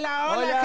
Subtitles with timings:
[0.00, 0.62] Hola, hola,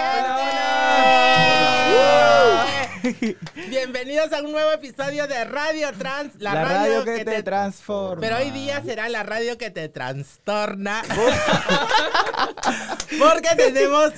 [3.02, 3.38] gente.
[3.68, 8.22] Bienvenidos a un nuevo episodio de Radio Trans, la, radio, que, te, transforma.
[8.22, 11.02] Pero hoy día será la radio que te trastorna.
[13.20, 14.14] Porque tenemos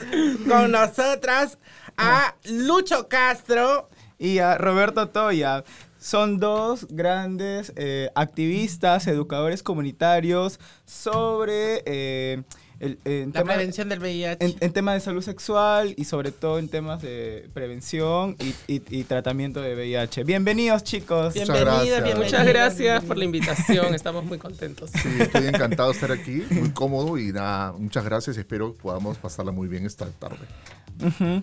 [0.48, 1.58] con nosotras
[1.98, 5.64] a Lucho Castro y a Roberto Toya.
[5.98, 11.82] Son dos grandes eh, activistas, educadores comunitarios sobre...
[11.88, 12.44] Eh,
[12.80, 14.58] en la prevención del VIH.
[14.60, 18.36] En, temas de salud sexual y sobre todo en temas de prevención
[18.68, 20.24] y, tratamiento de VIH.
[20.24, 21.36] Bienvenidos chicos.
[21.36, 22.18] Muchas gracias.
[22.18, 24.90] Muchas gracias por la invitación, estamos muy contentos.
[24.92, 29.18] Sí, estoy encantado de estar aquí, muy cómodo y nada, muchas gracias, espero que podamos
[29.18, 30.46] pasarla muy bien esta tarde.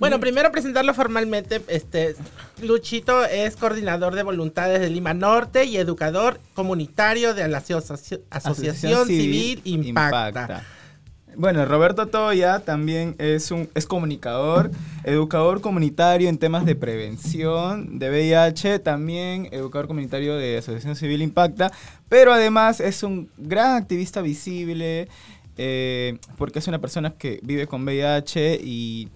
[0.01, 2.17] Bueno, primero presentarlo formalmente, este
[2.63, 9.61] Luchito es coordinador de voluntades de Lima Norte y educador comunitario de la Asociación, Civil,
[9.65, 10.65] Impacta.
[11.37, 14.71] Bueno, Roberto Toya también es un es comunicador,
[15.03, 21.73] educador comunitario en temas de prevención de VIH, también educador comunitario de Asociación Civil Impacta,
[22.09, 25.09] pero además es un gran activista visible
[25.57, 29.09] eh, porque es una persona que vive con VIH y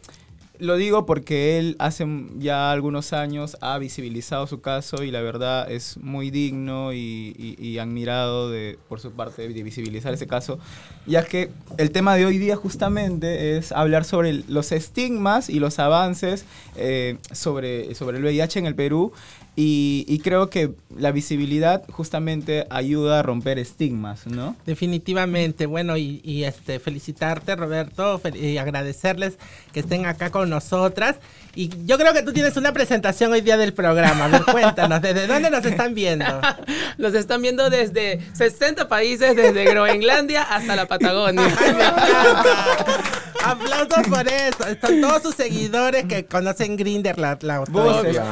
[0.59, 2.06] lo digo porque él hace
[2.39, 8.51] ya algunos años ha visibilizado su caso y la verdad es muy digno y, admirado
[8.51, 10.59] de, por su parte de visibilizar ese caso,
[11.06, 15.79] ya que el tema de hoy día justamente es hablar sobre los estigmas y los
[15.79, 16.45] avances
[16.77, 19.12] eh, sobre, sobre el VIH en el Perú
[19.61, 24.55] y, creo que la visibilidad justamente ayuda a romper estigmas, ¿no?
[24.67, 25.67] Definitivamente.
[25.67, 29.36] Bueno, y, este felicitarte, Roberto, y agradecerles
[29.73, 31.17] que estén acá con nosotras.
[31.57, 34.27] Y yo creo que tú tienes una presentación hoy día del programa.
[34.27, 36.40] A ver, cuéntanos, ¿desde dónde nos están viendo?
[36.98, 41.42] Nos están viendo desde 60 países, desde Groenlandia hasta la Patagonia.
[41.61, 43.27] Ay, me encanta.
[43.45, 44.67] Aplausos por eso.
[44.67, 47.65] Están todos sus seguidores que conocen Grinder, la, la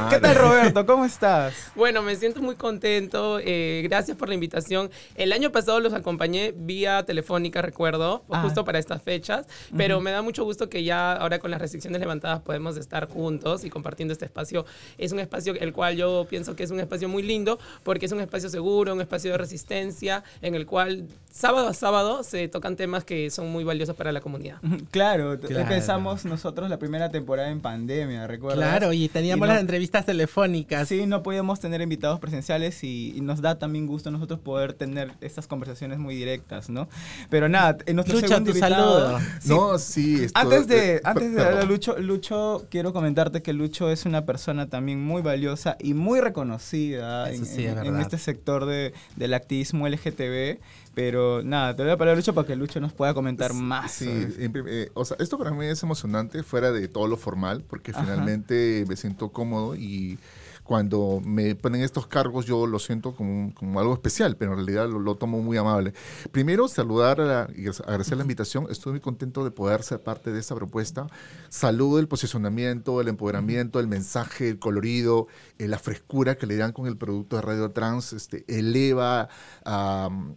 [0.09, 0.85] ¿Qué tal, Roberto?
[0.85, 1.53] ¿Cómo estás?
[1.75, 3.39] Bueno, me siento muy contento.
[3.39, 4.89] Eh, gracias por la invitación.
[5.15, 8.41] El año pasado los acompañé vía telefónica, recuerdo, ah.
[8.43, 9.47] justo para estas fechas.
[9.75, 13.63] Pero me da mucho gusto que ya ahora con las restricciones levantadas podemos estar juntos
[13.63, 14.65] y compartiendo este espacio.
[14.97, 18.11] Es un espacio el cual yo pienso que es un espacio muy lindo porque es
[18.11, 22.75] un espacio seguro, un espacio de resistencia en el cual sábado a sábado se tocan
[22.75, 24.57] temas que son muy valiosos para la comunidad.
[24.97, 28.67] Claro, empezamos nosotros la primera temporada en pandemia, ¿recuerdas?
[28.67, 30.87] Claro, y teníamos las entrevistas telefónicas.
[30.87, 35.47] Sí, no podíamos tener invitados presenciales y, nos da también gusto nosotros poder tener estas
[35.47, 36.87] conversaciones muy directas, ¿no?
[37.29, 39.19] Pero nada, en nuestro Lucho, tu saludo.
[39.45, 40.27] No, sí.
[40.33, 44.67] antes de, antes de darle a Lucho, Lucho, quiero comentarte que Lucho es una persona
[44.67, 50.59] también muy valiosa y muy reconocida en, en, este sector de, del activismo LGTB
[50.97, 53.91] pero nada, te voy a parar Lucho para que Lucho nos pueda comentar más.
[53.91, 57.93] Sí, eh, o sea, esto para mí es emocionante fuera de todo lo formal, porque
[57.93, 60.19] finalmente me siento cómodo y
[60.67, 64.89] cuando me ponen estos cargos yo lo siento como, como algo especial, pero en realidad
[64.89, 65.93] lo, tomo muy amable.
[66.31, 68.67] Primero, saludar y agradecer la invitación.
[68.69, 71.07] Estoy muy contento de poder ser parte de esta propuesta.
[71.47, 75.27] Saludo el posicionamiento, el empoderamiento, el mensaje, el colorido,
[75.57, 79.29] eh, la frescura que le dan con el producto de Radio Trans, este, eleva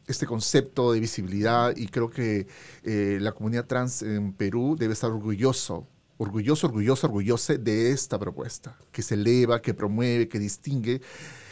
[0.07, 2.47] este concepto de visibilidad y creo que
[2.85, 5.89] eh, la comunidad trans en Perú debe estar orgulloso
[6.21, 11.01] orgulloso, orgulloso, orgulloso de esta propuesta, que se eleva, que promueve, que distingue,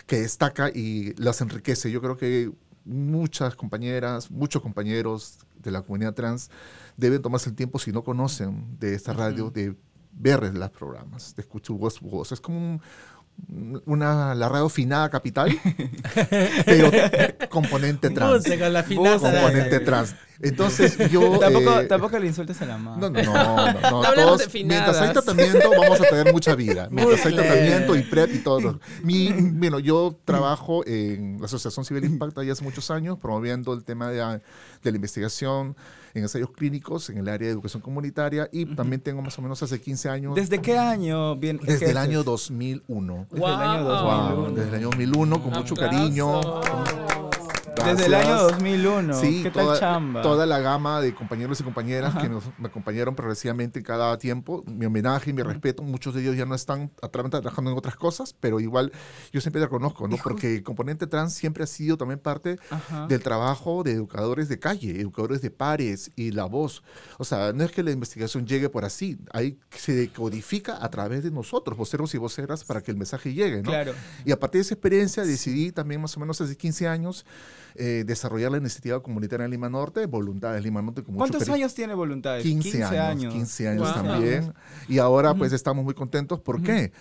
[0.06, 1.90] que destaca y las enriquece.
[1.90, 2.52] Yo creo que
[2.84, 6.50] muchas compañeras, muchos compañeros de la comunidad trans
[6.98, 9.74] deben tomarse el tiempo, si no conocen de esta radio, de
[10.12, 12.32] ver los programas, de escuchar voz, voz.
[12.32, 12.82] Es como un,
[13.86, 15.56] una, la radio finada capital,
[16.66, 16.90] pero
[17.48, 18.46] componente trans.
[18.48, 20.14] la componente trans.
[20.40, 21.38] Entonces yo...
[21.40, 22.96] tampoco, eh, tampoco le insultes a la mamá.
[22.96, 24.14] No, no, no.
[24.14, 26.88] no, mientras hay tratamiento vamos a tener mucha vida.
[26.92, 28.80] Mientras hay tratamiento y PrEP y todo.
[29.02, 33.82] Mi, bueno, yo trabajo en la Asociación Civil Impacta ya hace muchos años promoviendo el
[33.82, 35.76] tema de, de la investigación
[36.14, 39.62] en ensayos clínicos en el área de educación comunitaria y también tengo más o menos
[39.62, 40.34] hace 15 años.
[40.34, 41.36] ¿Desde qué año?
[41.36, 43.26] Bien, desde el año 2001.
[43.30, 44.50] Desde el año 2001.
[44.52, 46.40] Desde el año 2001, con mucho cariño.
[47.96, 49.20] Desde el año 2001.
[49.20, 50.22] Sí, ¿Qué toda, tal chamba?
[50.22, 54.64] Toda la gama de compañeros y compañeras que nos, me acompañaron progresivamente cada tiempo.
[54.66, 55.82] Mi homenaje y mi respeto.
[55.82, 58.92] Muchos de ellos ya no están trabajando en otras cosas, pero igual
[59.32, 60.16] yo siempre la conozco, ¿no?
[60.16, 62.58] Porque el componente trans siempre ha sido también parte
[63.08, 66.82] del trabajo de educadores de calle, educadores de pares y la voz.
[67.18, 71.22] O sea, no es que la investigación llegue por así, ahí se codifica a través
[71.22, 73.70] de nosotros, voceros y voceras, para que el mensaje llegue, ¿no?
[73.70, 73.92] Claro.
[74.24, 77.24] Y a partir de esa experiencia decidí también más o menos hace 15 años
[77.78, 81.02] eh, desarrollar la iniciativa comunitaria en Lima Norte, Voluntades Lima Norte.
[81.02, 82.42] Con ¿Cuántos mucho años tiene Voluntades?
[82.42, 84.04] 15, años, 15 años Wow.
[84.04, 84.52] también.
[84.88, 86.40] Y ahora pues estamos muy contentos.
[86.40, 86.92] ¿Por qué?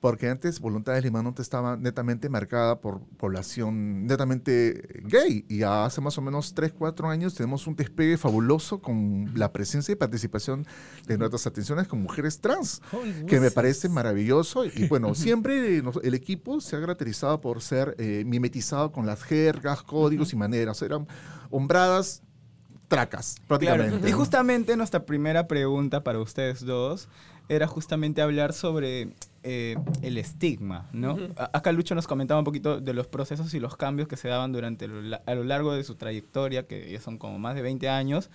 [0.00, 5.44] Porque antes Voluntades Lima Norte estaba netamente marcada por población netamente gay.
[5.48, 9.92] Y hace más o menos 3, 4 años tenemos un despegue fabuloso con la presencia
[9.92, 10.66] y participación
[11.06, 12.82] de nuestras atenciones con mujeres trans,
[13.26, 14.64] que me parece maravilloso.
[14.66, 19.82] Y bueno, siempre el equipo se ha caracterizado por ser eh, mimetizado con las jergas,
[19.82, 20.82] códigos y maneras.
[20.82, 21.06] Eran
[21.50, 22.22] hombradas
[22.88, 23.48] tracas, Claro.
[23.48, 24.08] prácticamente.
[24.08, 24.18] Y ¿no?
[24.18, 27.08] justamente nuestra primera pregunta para ustedes dos
[27.48, 29.10] era justamente hablar sobre
[29.44, 31.16] eh, el estigma, ¿no?
[31.36, 34.28] A- Acá Lucho nos comentaba un poquito de los procesos y los cambios que se
[34.28, 37.62] daban durante lo a lo largo de su trayectoria, que ya son como más de
[37.62, 38.30] 20 años,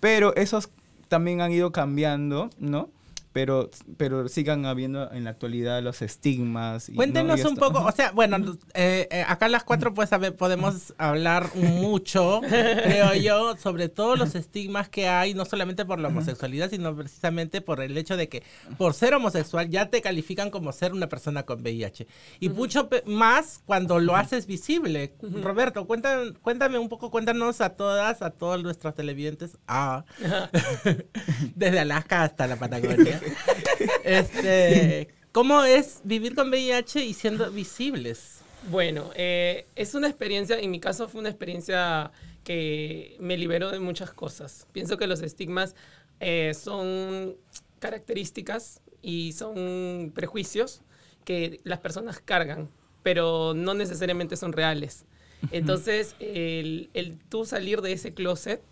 [0.00, 0.70] pero esos
[1.08, 2.88] también han ido cambiando, ¿no?
[3.36, 6.88] Pero, pero sigan habiendo en la actualidad los estigmas.
[6.88, 6.96] y- ¿no?
[6.96, 8.38] Cuéntenos Y un poco, o sea, bueno,
[8.72, 14.18] eh, eh, acá las cuatro pues a ver, podemos hablar mucho, creo yo, sobre todos
[14.18, 18.30] los estigmas que hay, no solamente por la homosexualidad, sino precisamente por el hecho de
[18.30, 18.42] que
[18.78, 22.06] por ser homosexual ya te califican como ser una persona con VIH.
[22.40, 25.12] Y mucho pe- más cuando lo haces visible.
[25.42, 30.06] Roberto, cuéntame, cuéntame un poco, cuéntanos a todas, a todos nuestros televidentes, ah,
[31.54, 33.20] desde Alaska hasta la Patagonia.
[34.04, 38.40] Este, ¿cómo es vivir con VIH y siendo visibles?
[38.70, 42.10] Bueno, eh, es una experiencia, en mi caso fue una experiencia
[42.44, 44.66] que me liberó de muchas cosas.
[44.72, 45.74] Pienso que los estigmas
[46.20, 47.36] eh, son
[47.78, 50.82] características y son prejuicios
[51.24, 52.68] que las personas cargan,
[53.02, 55.04] pero no necesariamente son reales.
[55.52, 58.62] Entonces, el, el tú salir de ese closet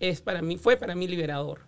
[0.00, 1.60] es para mí, fue para mí liberador.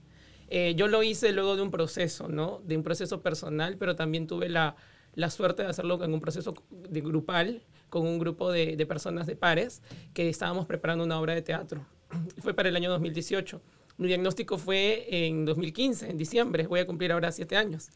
[0.49, 2.61] Eh, yo lo hice luego de un proceso, ¿no?
[2.64, 4.76] De un proceso personal, pero también tuve la,
[5.14, 9.26] la suerte de hacerlo en un proceso de grupal, con un grupo de, de personas
[9.26, 9.82] de pares,
[10.12, 11.87] que estábamos preparando una obra de teatro.
[12.43, 13.61] Fue para el año 2018.
[13.96, 16.67] Mi diagnóstico fue en 2015, en diciembre.
[16.67, 17.90] Voy a cumplir ahora siete años.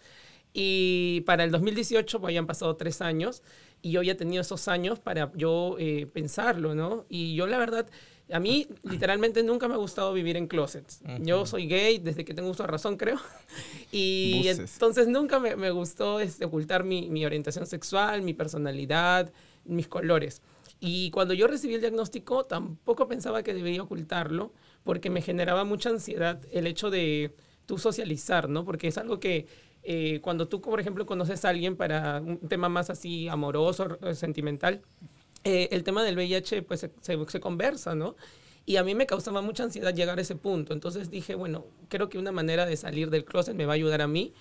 [0.52, 3.42] Y para el 2018 pues, habían pasado tres años
[3.82, 7.04] y yo había tenido esos años para yo eh, pensarlo, ¿no?
[7.08, 7.88] Y yo la verdad,
[8.30, 11.00] a mí literalmente nunca me ha gustado vivir en closets.
[11.20, 13.18] Yo soy gay desde que tengo uso de razón, creo.
[13.92, 14.74] Y Buses.
[14.74, 19.32] entonces nunca me, me gustó este, ocultar mi, mi orientación sexual, mi personalidad,
[19.64, 20.42] mis colores.
[20.80, 24.52] Y cuando yo recibí el diagnóstico, tampoco pensaba que debía ocultarlo,
[24.84, 27.34] porque me generaba mucha ansiedad el hecho de
[27.66, 28.64] tú socializar, ¿no?
[28.64, 29.46] Porque es algo que
[29.82, 34.82] eh, cuando tú, por ejemplo, conoces a alguien para un tema más así amoroso, sentimental,
[35.48, 38.16] eh, el tema del VIH pues se, conversa, ¿no?
[38.66, 40.74] Y a mí me causaba mucha ansiedad llegar a ese punto.
[40.74, 44.02] Entonces dije, bueno, creo que una manera de salir del closet me va a ayudar
[44.02, 44.34] a mí.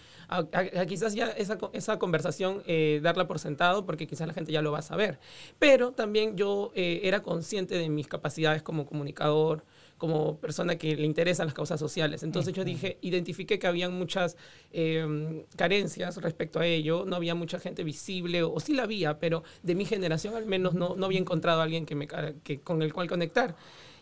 [0.89, 4.73] Quizás ya esa, esa conversación eh, darla por sentado porque quizás la gente ya lo
[4.73, 5.17] va a saber.
[5.59, 9.63] Pero también yo eh, era consciente de mis capacidades como comunicador,
[9.97, 12.23] como persona que le interesan las causas sociales.
[12.23, 14.37] Entonces yo dije, identifiqué que habían muchas
[14.71, 19.43] eh, carencias respecto a ello, no había mucha gente visible, o, sí la había, pero
[19.63, 22.07] de mi generación al menos no, no había encontrado a alguien que me,
[22.43, 23.55] que, con el cual conectar.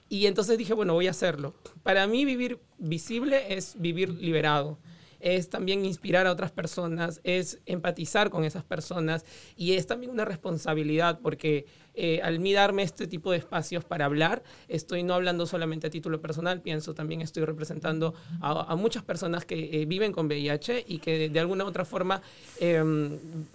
[0.10, 1.56] Y entonces dije, bueno, voy a hacerlo.
[1.82, 4.78] Para mí vivir visible es vivir liberado.
[5.20, 9.26] Es también inspirar a otras personas, es empatizar con esas personas
[9.56, 14.06] y es también una responsabilidad porque eh, al mí darme este tipo de espacios para
[14.06, 19.46] hablar, estoy no hablando solamente a título personal, pienso también estoy representando a, muchas personas
[19.46, 22.22] que eh, viven con VIH y que de, alguna u otra forma
[22.60, 22.84] eh,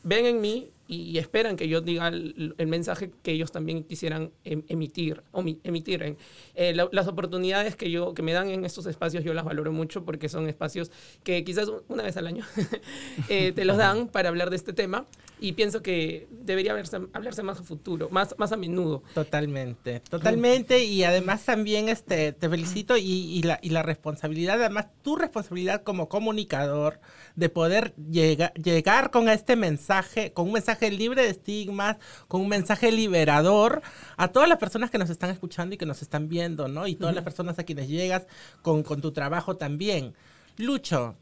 [0.02, 4.64] ven en mí y, esperan que yo diga el, mensaje que ellos también quisieran em-
[4.68, 6.16] emitir o mi- emitir.
[6.56, 9.72] eh, la- las oportunidades que yo que me dan en estos espacios yo las valoro
[9.72, 10.90] mucho porque son espacios
[11.22, 12.44] que quizás una vez al año
[13.28, 15.06] eh, te los dan para hablar de este tema
[15.40, 19.02] y pienso que debería hablarse, hablarse más a futuro, más, más a menudo.
[19.14, 20.84] Totalmente, totalmente.
[20.84, 25.82] Y además también este, te felicito y, y la, y la responsabilidad, además tu responsabilidad
[25.82, 27.00] como comunicador
[27.36, 31.96] de poder llega- llegar con este mensaje, con un mensaje libre de estigmas,
[32.28, 33.82] con un mensaje liberador
[34.16, 36.86] a todas las personas que nos están escuchando y que nos están viendo, ¿no?
[36.86, 38.26] Y todas las personas a quienes llegas
[38.62, 40.14] con, con tu trabajo también.
[40.56, 41.16] Lucho,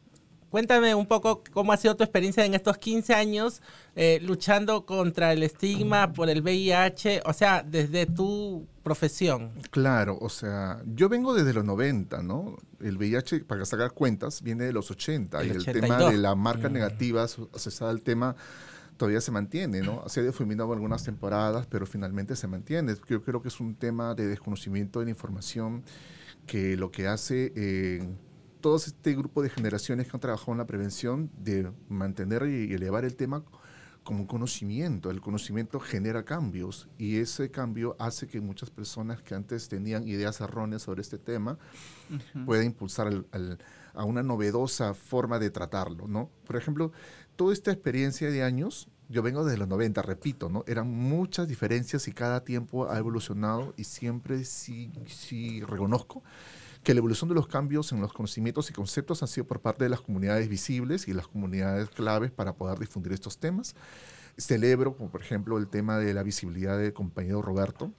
[0.51, 3.61] Cuéntame un poco cómo ha sido tu experiencia en estos 15 años
[3.95, 9.51] eh, luchando contra el estigma por el VIH, o sea, desde tu profesión.
[9.71, 12.57] Claro, o sea, yo vengo desde los 90, ¿no?
[12.81, 15.81] El VIH, para sacar cuentas, viene de los 80 y el 82.
[15.99, 18.35] tema de la marca negativa aso- asociada al tema
[18.97, 20.03] todavía se mantiene, ¿no?
[20.09, 22.95] Se ha difuminado algunas temporadas, pero finalmente se mantiene.
[23.09, 25.85] Yo creo que es un tema de desconocimiento de la información
[26.47, 28.09] que lo que hace eh,
[28.61, 33.05] todo este grupo de generaciones que han trabajado en la prevención de mantener y elevar
[33.05, 33.45] el tema
[34.09, 35.11] como conocimiento.
[35.11, 40.41] El conocimiento genera cambios y ese cambio hace que muchas personas que antes tenían ideas
[40.41, 41.59] erróneas sobre este tema
[42.47, 43.25] puedan impulsar
[43.93, 46.31] a una novedosa forma de tratarlo, ¿no?
[46.47, 46.91] Por ejemplo,
[47.37, 50.65] toda esta experiencia de años, yo vengo desde los 90, repito, ¿no?
[50.67, 56.23] Eran muchas diferencias y cada tiempo ha evolucionado y siempre sí, sí reconozco
[56.83, 59.85] que la evolución de los cambios en los conocimientos y conceptos ha sido por parte
[59.85, 63.75] de las comunidades visibles y las comunidades claves para poder difundir estos temas.
[64.37, 67.93] Celebro, como por ejemplo, el tema de la visibilidad del compañero Roberto,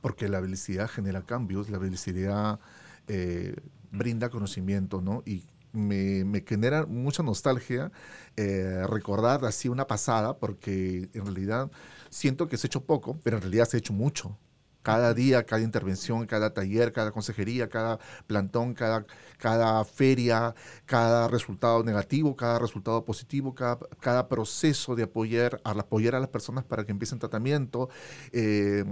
[0.00, 2.58] porque la visibilidad genera cambios, la visibilidad
[3.06, 3.54] eh,
[3.90, 5.22] brinda conocimiento, ¿no?
[5.26, 7.92] Y me, me, genera mucha nostalgia
[8.36, 11.70] eh, recordar así una pasada, porque en realidad
[12.08, 14.38] siento que se ha hecho poco, pero en realidad se ha hecho mucho.
[14.82, 19.04] Cada día, cada intervención, cada taller, cada consejería, cada plantón, cada,
[19.38, 20.54] cada feria,
[20.86, 26.28] cada resultado negativo, cada resultado positivo, cada, cada proceso de apoyar a, apoyar a las
[26.28, 27.88] personas para que empiecen tratamiento,
[28.32, 28.84] eh,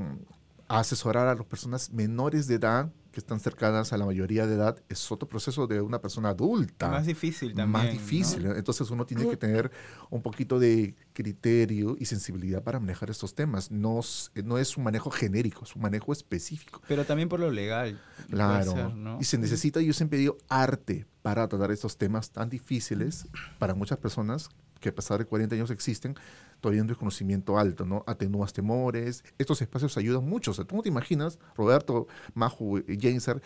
[0.68, 4.82] asesorar a las personas menores de edad que están cercanas a la mayoría de edad
[4.88, 6.88] es otro proceso de una persona adulta.
[6.88, 7.70] Más difícil también.
[7.70, 8.46] Más difícil.
[8.46, 9.70] Entonces uno tiene que tener
[10.10, 13.70] un poquito de criterio y sensibilidad para manejar estos temas.
[13.70, 14.00] No,
[14.44, 16.82] no es un manejo genérico, es un manejo específico.
[16.86, 18.00] Pero también por lo legal.
[18.30, 19.18] Claro.
[19.20, 23.26] Y se necesita, yo siempre digo, arte para tratar estos temas tan difíciles
[23.58, 26.14] para muchas personas que a pesar de 40 años existen,
[26.60, 28.04] todavía un desconocimiento alto, ¿no?
[28.06, 29.24] Atenúas temores.
[29.38, 30.50] Estos espacios ayudan mucho.
[30.50, 33.42] O sea, tú no te imaginas, Roberto, Majo, Jameser,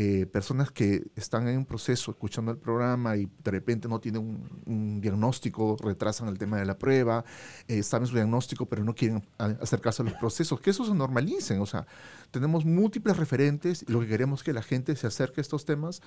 [0.00, 4.48] eh, personas que están en un proceso escuchando el programa y de repente no tienen
[4.64, 7.24] un, diagnóstico, retrasan el tema de la prueba,
[7.66, 11.60] eh, saben su diagnóstico pero no quieren acercarse a los procesos, que eso se normalicen,
[11.60, 11.84] o sea,
[12.30, 15.64] tenemos múltiples referentes y lo que queremos es que la gente se acerque a estos
[15.64, 16.00] temas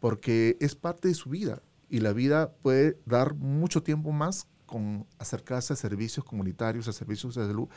[0.00, 5.06] porque es parte de su vida y la vida puede dar mucho tiempo más con
[5.18, 7.68] acercarse a servicios comunitarios, a servicios de salud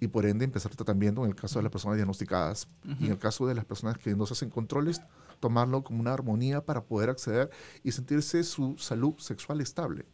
[0.00, 3.18] y por ende empezar tratamiento en el caso de las personas diagnosticadas y en el
[3.18, 5.02] caso de las personas que no se hacen controles,
[5.40, 7.50] tomarlo como una armonía para poder acceder
[7.84, 10.06] y sentirse su salud sexual estable.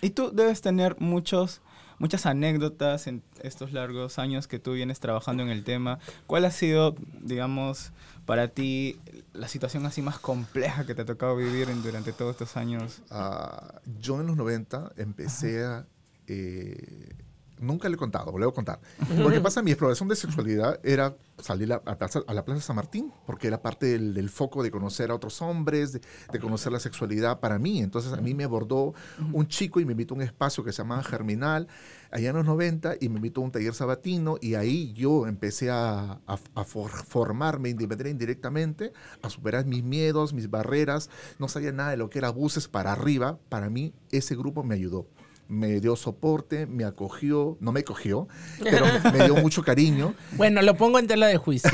[0.00, 1.60] Y tú debes tener muchos,
[1.98, 5.98] muchas anécdotas en estos largos años que tú vienes trabajando en el tema.
[6.26, 7.92] ¿Cuál ha sido, digamos,
[8.24, 8.98] para ti
[9.32, 13.02] la situación así más compleja que te ha tocado vivir durante todos estos años?
[13.10, 15.86] Ah, yo en los 90 empecé a...
[16.26, 17.14] Eh,
[17.58, 18.80] nunca le he contado, lo voy a contar.
[19.16, 23.12] Lo que pasa, mi exploración de sexualidad era salir a, a, la Plaza San Martín,
[23.26, 27.58] porque era parte del, foco de conocer a otros hombres, de, conocer la sexualidad para
[27.58, 27.80] mí.
[27.80, 28.94] Entonces a mí me abordó
[29.32, 31.68] un chico y me invitó a un espacio que se llamaba Germinal,
[32.10, 35.70] allá en los 90, y me invitó a un taller sabatino, y ahí yo empecé
[35.70, 41.10] a, a formarme de manera indirectamente, a superar mis miedos, mis barreras.
[41.38, 43.38] No sabía nada de lo que era buses para arriba.
[43.48, 45.06] Para mí ese grupo me ayudó
[45.48, 48.28] me dio soporte, me acogió, no me cogió,
[48.62, 50.14] pero me dio mucho cariño.
[50.36, 51.70] Bueno, lo pongo en tela de juicio.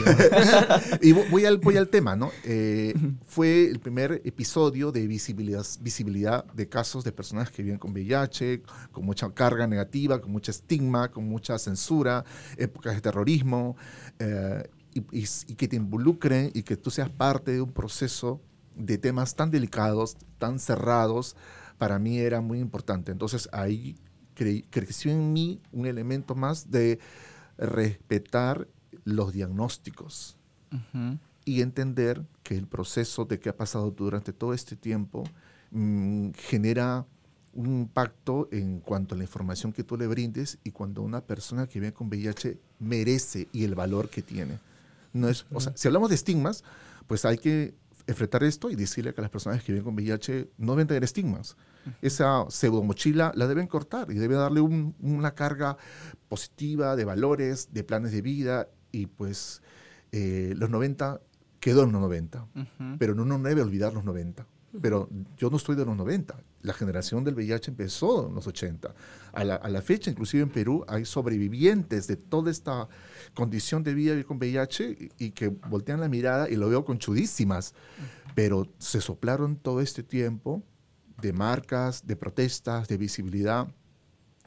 [1.01, 2.31] y voy al, voy al tema, ¿no?
[2.45, 2.95] Eh,
[3.27, 8.63] fue el primer episodio de visibilidad, visibilidad de casos de personas que viven con VIH,
[8.91, 12.25] con mucha carga negativa, con mucha estigma, con mucha censura,
[12.57, 13.77] épocas de terrorismo,
[14.19, 14.63] eh,
[14.95, 18.43] y, y que te involucren y que tú seas parte de un proceso
[18.75, 21.37] de temas tan delicados, tan cerrados,
[21.83, 23.11] para mí era muy importante.
[23.11, 23.97] Entonces ahí
[24.71, 27.01] creció en mí un elemento más de
[27.59, 28.69] respetar
[29.03, 30.37] los diagnósticos
[31.45, 35.25] y entender que el proceso de que ha pasado durante todo este tiempo
[35.73, 37.05] mm, genera
[37.53, 41.67] un impacto en cuanto a la información que tú le brindes y cuando una persona
[41.67, 44.61] que vive con VIH merece y el valor que tiene.
[45.13, 46.63] No es, o sea, si hablamos de estigmas,
[47.09, 47.75] pues hay que
[48.07, 51.57] enfrentar esto y decirle que las personas que viven con VIH no deben tener estigmas.
[52.01, 55.77] Esa pseudo mochila la deben cortar y debe darle una carga
[56.29, 59.63] positiva de valores, de planes de vida y pues
[60.13, 61.21] eh, los 90
[61.59, 62.47] quedó en los 90,
[62.99, 64.47] pero no, no debe olvidar los 90.
[64.81, 66.43] Pero yo no estoy de los 90.
[66.63, 68.95] La generación del VIH empezó en los 80.
[69.33, 72.89] A la, a la, fecha, inclusive en Perú, hay sobrevivientes de toda esta
[73.35, 77.75] condición de vida con VIH y, que voltean la mirada y lo veo conchudísimas.
[78.35, 80.63] Pero se soplaron todo este tiempo
[81.21, 83.69] de marcas, de protestas, de visibilidad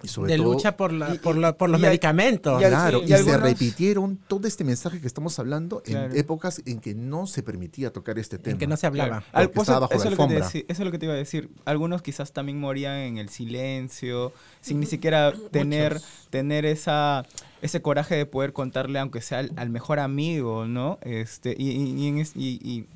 [0.02, 2.60] de lucha por, la, por, por, los medicamentos.
[2.60, 7.28] claro, y, se repitieron todo este mensaje que estamos hablando en épocas en que no
[7.28, 8.54] se permitía tocar este tema.
[8.54, 9.24] En que no se hablaba.
[9.54, 11.50] Pues, eso, es lo que eso, es lo que te iba a decir.
[11.66, 16.00] Algunos quizás también morían en el silencio, sin ni siquiera tener,
[16.30, 17.26] tener esa
[17.62, 21.00] ese coraje de poder contarle, aunque sea al, mejor amigo, ¿no?
[21.02, 22.88] Este, y, y, y,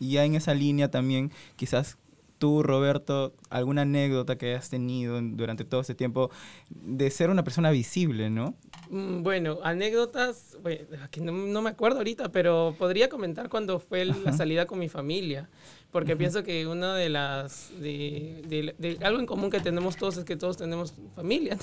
[0.00, 1.98] y ya en esa línea también quizás
[2.38, 6.30] tú, Roberto, alguna anécdota que hayas tenido durante todo este tiempo
[6.70, 8.54] de ser una persona visible, ¿no?
[8.90, 10.56] Mm, bueno, anécdotas,
[11.10, 15.48] que no, me acuerdo ahorita, pero podría comentar cuando fue la salida con mi familia,
[15.90, 20.36] porque pienso que una de las, de, algo en común que tenemos todos es que
[20.36, 21.56] todos tenemos familia.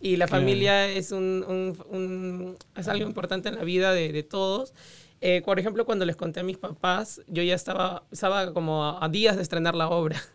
[0.00, 4.72] Y la familia es, un, es algo importante en la vida de, todos.
[5.20, 9.08] Eh, por ejemplo, cuando les conté a mis papás, yo ya estaba, estaba como a,
[9.08, 10.20] días de estrenar la obra.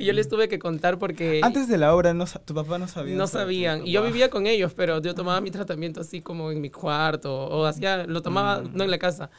[0.00, 1.42] Y yo les tuve que contar porque...
[1.44, 3.14] Antes de la obra, no, tu papá no sabía.
[3.14, 3.86] No sabían.
[3.86, 7.32] Y yo vivía con ellos, pero yo tomaba mi tratamiento así como en mi cuarto
[7.32, 8.70] o hacía, lo tomaba mm.
[8.74, 9.30] no en la casa.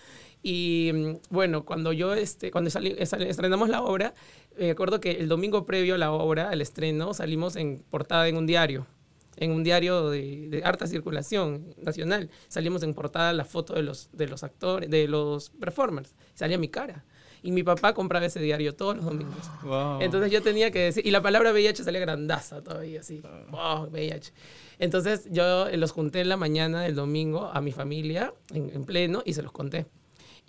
[0.41, 4.13] Y mm, bueno, cuando yo, este, cuando salí, estrenamos la obra,
[4.57, 8.37] me acuerdo que el domingo previo a la obra, al estreno, salimos en portada en
[8.37, 8.87] un diario
[9.37, 12.29] en un diario de, de, harta circulación nacional.
[12.47, 16.15] Salimos en portada la foto de los, de los actores, de los performers.
[16.33, 17.05] Salía mi cara.
[17.43, 19.49] Y mi papá compraba ese diario todos los domingos.
[20.01, 24.31] Entonces yo tenía que decir, y la palabra VIH salía grandaza todavía, así, wow, VIH.
[24.77, 29.23] Entonces yo los junté en la mañana del domingo a mi familia en, en pleno
[29.25, 29.87] y se los conté.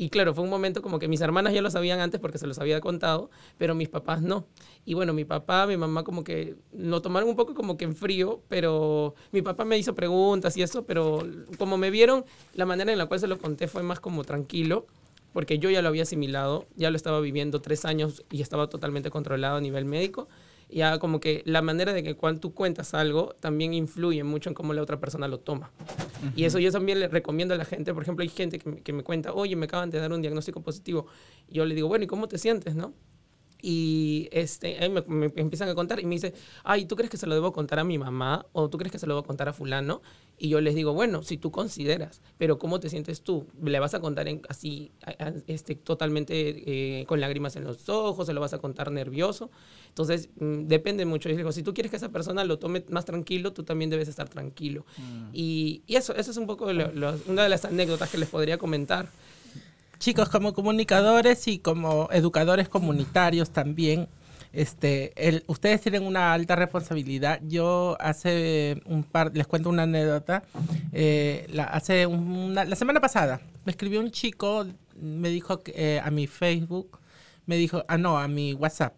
[0.03, 2.49] Y claro, fue un momento como que mis hermanas ya lo sabían antes porque se
[2.49, 4.49] los había contado, pero mis papás no.
[4.85, 7.95] Y bueno, mi papá, mi mamá como que lo tomaron un poco como que en
[7.95, 11.25] frío, pero mi papá me hizo preguntas y eso, pero
[11.57, 14.89] como me vieron, la manera en la cual se lo conté fue más como tranquilo
[15.33, 19.09] porque yo ya lo había asimilado, ya lo estaba viviendo tres años y estaba totalmente
[19.09, 20.27] controlado a nivel médico
[20.73, 24.55] ya como que la manera de que cuando tú cuentas algo también influye mucho en
[24.55, 25.71] cómo la otra persona lo toma.
[26.35, 28.81] Y eso yo también le recomiendo a la gente, por ejemplo, hay gente que me,
[28.81, 31.07] que me, cuenta, oye, me acaban de dar un diagnóstico positivo.
[31.49, 32.95] Y yo le digo, bueno, ¿y cómo te sientes, no?
[33.65, 37.29] Y este, me, me, empiezan a contar y me dice, ay, ¿tú crees que se
[37.29, 38.45] lo debo contar a mi mamá?
[38.51, 40.03] ¿O tú crees que se lo debo contar a fulano?
[40.37, 43.47] Y yo les digo, bueno, si tú consideras, pero ¿cómo te sientes tú?
[43.63, 44.91] ¿Le vas a contar en, así,
[45.47, 46.35] este, totalmente
[47.01, 48.27] eh, con lágrimas en los ojos?
[48.27, 49.53] ¿Se lo vas a contar nervioso?
[49.87, 51.29] Entonces, mm, depende mucho.
[51.29, 54.09] Y digo, si tú quieres que esa persona lo tome más tranquilo, tú también debes
[54.09, 54.85] estar tranquilo.
[54.97, 55.29] Mm.
[55.33, 59.09] Y, y, eso, eso es un poco una de las anécdotas que les podría comentar
[60.03, 64.09] chicos, como comunicadores y como educadores comunitarios también,
[64.53, 65.13] este,
[65.47, 67.41] ustedes tienen una alta responsabilidad.
[67.45, 70.43] Yo hace un par, les cuento una anécdota.
[70.93, 74.67] Eh, la, hace una, la semana pasada me escribió un chico,
[75.01, 76.99] me dijo que, eh, a mi Facebook,
[77.47, 78.97] me dijo, ah, no, a mi WhatsApp.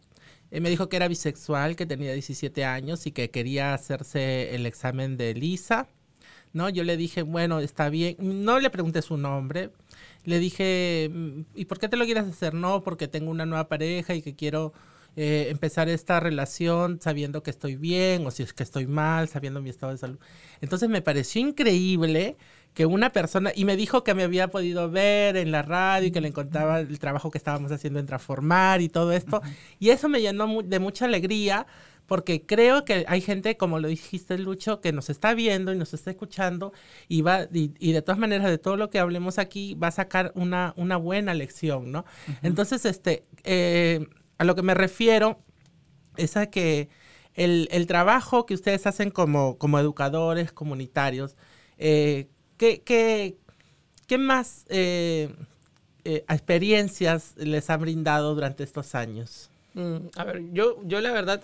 [0.51, 4.65] Eh, me dijo que era bisexual, que tenía 17 años y que quería hacerse el
[4.65, 5.87] examen de Lisa.
[6.55, 6.69] ¿no?
[6.71, 8.17] Yo le dije, bueno, está bien.
[8.21, 9.71] No le pregunté su nombre,
[10.25, 12.55] le dije, mm, ¿y por qué te lo quieres hacer?
[12.55, 14.73] No, porque tengo una nueva pareja y que quiero
[15.17, 19.63] eh, empezar esta relación sabiendo que estoy bien o si es que estoy mal, sabiendo
[19.63, 20.19] mi estado de salud.
[20.61, 22.37] Entonces me pareció increíble
[22.75, 26.11] que una persona, y me dijo que me había podido ver en la radio y
[26.11, 29.41] que le contaba el trabajo que estábamos haciendo en Transformar y todo esto,
[29.79, 31.67] y eso me llenó de mucha alegría
[32.07, 35.95] porque creo que hay gente, como lo dijiste Lucho, que nos está viendo y nos
[35.95, 36.73] está escuchando
[37.09, 40.33] y va y, de todas maneras de todo lo que hablemos aquí va a sacar
[40.35, 42.05] una, una buena lección, ¿no?
[42.43, 44.07] Entonces, este, eh,
[44.39, 45.39] a lo que me refiero
[46.17, 46.89] es a que
[47.35, 51.37] el, trabajo que ustedes hacen como, como educadores comunitarios,
[51.79, 55.35] eh, ¿qué, qué, más eh,
[56.05, 59.51] experiencias les ha brindado durante estos años?
[59.75, 61.43] Mm, a ver, yo, yo la verdad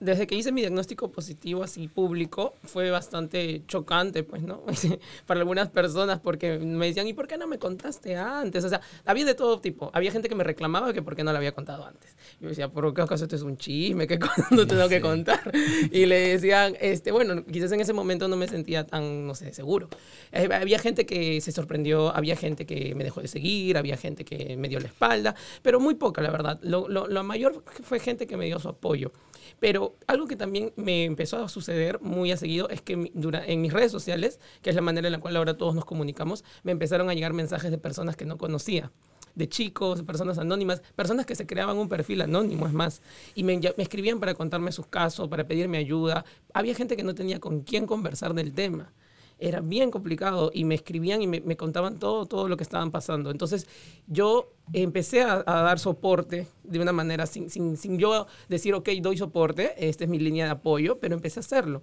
[0.00, 4.62] desde que hice mi diagnóstico positivo así público, fue bastante chocante, pues, ¿no?
[5.26, 8.64] Para algunas personas, porque me decían, ¿y por qué no me contaste antes?
[8.64, 9.90] O sea, había de todo tipo.
[9.92, 12.16] Había gente que me reclamaba que por qué no lo había contado antes.
[12.40, 14.06] Yo decía, ¿por qué acaso esto es un chisme?
[14.06, 14.18] ¿Qué
[14.50, 15.52] no tengo que contar?
[15.92, 19.52] Y le decían, este, bueno, quizás en ese momento no me sentía tan, no sé,
[19.52, 19.88] seguro.
[20.32, 24.24] Eh, había gente que se sorprendió, había gente que me dejó de seguir, había gente
[24.24, 26.58] que me dio la espalda, pero muy poca, la verdad.
[26.62, 29.12] Lo, lo, lo mayor fue gente que me dio su apoyo.
[29.60, 33.72] Pero algo que también me empezó a suceder muy a seguido es que en mis
[33.72, 37.10] redes sociales, que es la manera en la cual ahora todos nos comunicamos, me empezaron
[37.10, 38.92] a llegar mensajes de personas que no conocía
[39.34, 43.02] de chicos, personas anónimas, personas que se creaban un perfil anónimo, es más,
[43.36, 46.24] y me, me, escribían para contarme sus casos, para pedirme ayuda.
[46.52, 48.92] Había gente que no tenía con quién conversar del tema
[49.38, 53.30] era bien complicado y me escribían y me, contaban todo, todo lo que estaban pasando.
[53.30, 53.66] Entonces
[54.06, 59.16] yo empecé a, dar soporte de una manera, sin, sin, sin, yo decir, ok, doy
[59.16, 61.82] soporte, esta es mi línea de apoyo, pero empecé a hacerlo.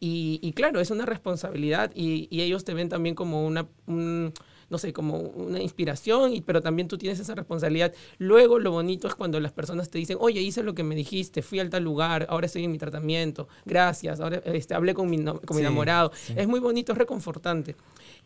[0.00, 3.68] Y, y claro, es una responsabilidad y, y, ellos te ven también como una,
[4.70, 7.92] no sé, como una inspiración, y, pero también tú tienes esa responsabilidad.
[8.18, 11.42] Luego lo bonito es cuando las personas te dicen, oye, hice lo que me dijiste,
[11.42, 15.22] fui al tal lugar, ahora estoy en mi tratamiento, gracias, ahora este, hablé con mi,
[15.22, 16.12] con mi enamorado.
[16.36, 17.76] Es muy bonito, es reconfortante.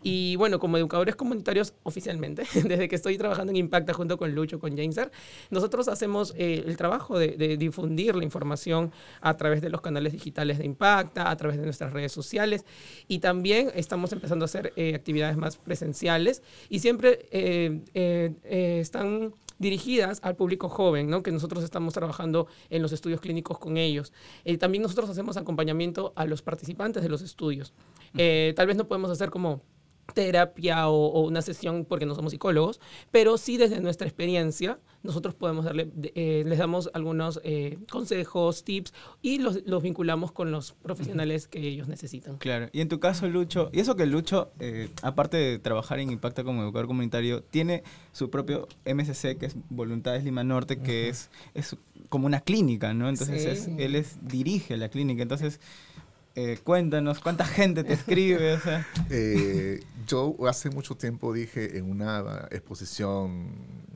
[0.03, 4.61] Y bueno, como educadores comunitarios oficialmente, desde que estoy trabajando en Impacta junto con Lucho,
[4.61, 5.11] con Jameser,
[5.51, 10.59] nosotros hacemos eh, el trabajo de, difundir la información a través de los canales digitales
[10.59, 12.64] de Impacta, a través de nuestras redes sociales
[13.09, 16.27] y también estamos empezando a hacer eh, actividades más presenciales
[16.68, 21.22] y siempre eh, están dirigidas al público joven, ¿no?
[21.22, 24.12] que nosotros estamos trabajando en los estudios clínicos con ellos.
[24.60, 27.72] también nosotros hacemos acompañamiento a los participantes de los estudios.
[28.54, 29.62] tal vez no podemos hacer como
[30.14, 35.64] terapia o, una sesión porque no somos psicólogos, pero sí desde nuestra experiencia nosotros podemos
[35.64, 41.46] darle, eh, les damos algunos eh, consejos, tips y los, los, vinculamos con los profesionales
[41.46, 42.37] que ellos necesitan.
[42.38, 46.11] Claro, y en tu caso Lucho, y eso que Lucho, eh, aparte de trabajar en
[46.11, 51.30] Impacta como educador comunitario, tiene su propio MSC que es Voluntades Lima Norte, que es,
[51.54, 51.76] es
[52.08, 53.08] como una clínica, ¿no?
[53.08, 55.61] Entonces él es, dirige la clínica, entonces...
[56.62, 58.58] cuéntanos, ¿cuánta gente te escribe?
[60.06, 63.88] yo hace mucho tiempo dije en una exposición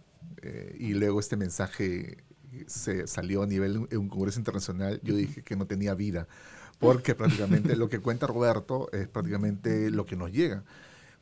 [0.43, 2.19] eh, y luego este mensaje
[2.67, 6.29] se salió a nivel en un congreso internacional, yo dije que no tenía vida,
[6.79, 10.65] porque prácticamente lo que cuenta Roberto es prácticamente lo que nos llega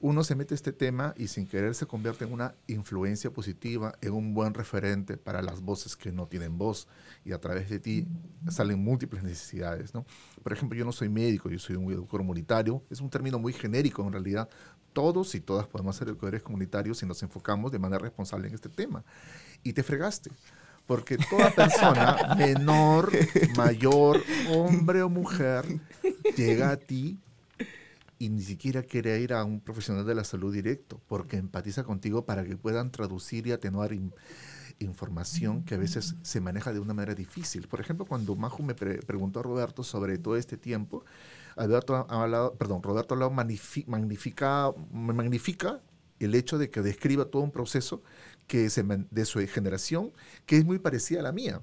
[0.00, 3.94] uno se mete a este tema y sin querer se convierte en una influencia positiva,
[4.00, 6.88] en un buen referente para las voces que no tienen voz
[7.24, 8.06] y a través de ti
[8.48, 9.94] salen múltiples necesidades.
[9.94, 10.06] ¿no?
[10.42, 13.52] Por ejemplo, yo no soy médico, yo soy un educador comunitario, es un término muy
[13.52, 14.48] genérico en realidad.
[14.94, 18.70] Todos y todas podemos ser educadores comunitarios si nos enfocamos de manera responsable en este
[18.70, 19.04] tema.
[19.62, 20.30] Y te fregaste
[20.86, 23.12] porque toda persona, menor,
[23.56, 25.64] mayor, hombre o mujer,
[26.36, 27.20] llega a ti
[28.20, 32.26] y ni siquiera quiere ir a un profesional de la salud directo, porque empatiza contigo
[32.26, 33.92] para que puedan traducir y atenuar
[34.78, 37.66] información que a veces se maneja de una manera difícil.
[37.66, 41.02] Por ejemplo, cuando Maju me preguntó a Roberto sobre todo este tiempo,
[41.56, 45.80] Alberto ha hablado, perdón, Roberto ha hablado magnifica, magnifica
[46.18, 48.02] el hecho de que describa todo un proceso
[48.46, 50.12] que se, de su generación
[50.44, 51.62] que es muy parecida a la mía.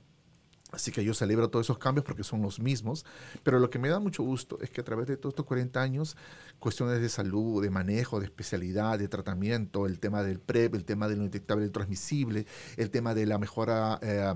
[0.72, 3.06] Así que yo celebro todos esos cambios porque son los mismos,
[3.44, 5.82] pero lo que me da mucho gusto es que a través de todos estos 40
[5.82, 6.18] años,
[6.60, 11.08] cuestiones de salud, de manejo, de especialidad, de tratamiento, el tema del PrEP, el tema
[11.08, 14.34] de lo indetectable y transmisible, el tema de la mejora eh,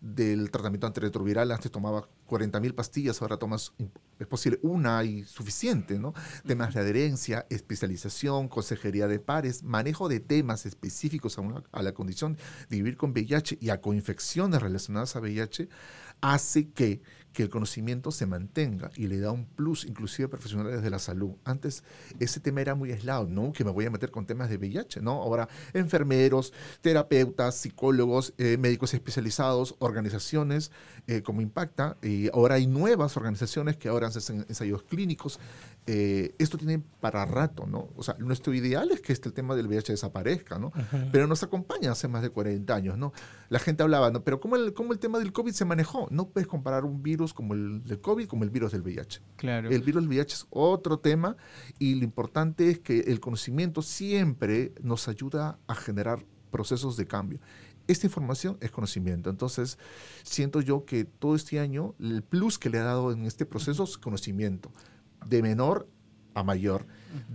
[0.00, 3.72] del tratamiento antirretroviral, antes tomaba 40.000 pastillas, ahora tomas,
[4.18, 6.14] es posible, una y suficiente, ¿no?
[6.46, 12.36] Temas de adherencia, especialización, consejería de pares, manejo de temas específicos a, a la condición
[12.68, 15.68] de vivir con VIH y a coinfecciones relacionadas a VIH,
[16.20, 17.02] hace que
[17.36, 20.98] que el conocimiento se mantenga y le da un plus inclusive a profesionales de la
[20.98, 21.32] salud.
[21.44, 21.84] Antes
[22.18, 23.52] ese tema era muy aislado, ¿no?
[23.52, 25.22] Que me voy a meter con temas de VIH, ¿no?
[25.22, 30.70] Ahora enfermeros, terapeutas, psicólogos, eh, médicos especializados, organizaciones
[31.06, 35.38] eh, como Impacta, y ahora hay nuevas organizaciones que ahora hacen ensayos clínicos.
[35.88, 37.90] Eh, esto tiene para rato, ¿no?
[37.94, 40.72] O sea, nuestro ideal es que este tema del VIH desaparezca, ¿no?
[41.12, 43.12] Pero nos acompaña hace más de 40 años, ¿no?
[43.50, 44.24] La gente hablaba, ¿no?
[44.24, 46.08] Pero ¿cómo el, cómo el tema del COVID se manejó?
[46.10, 49.20] No puedes comparar un virus como el del COVID como el virus del VIH.
[49.36, 49.70] Claro.
[49.70, 51.36] El virus del VIH es otro tema
[51.78, 57.38] y lo importante es que el conocimiento siempre nos ayuda a generar procesos de cambio.
[57.86, 59.30] Esta información es conocimiento.
[59.30, 59.78] Entonces,
[60.24, 63.84] siento yo que todo este año el plus que le ha dado en este proceso
[63.84, 64.72] es conocimiento.
[65.24, 65.88] De menor
[66.34, 66.84] a mayor,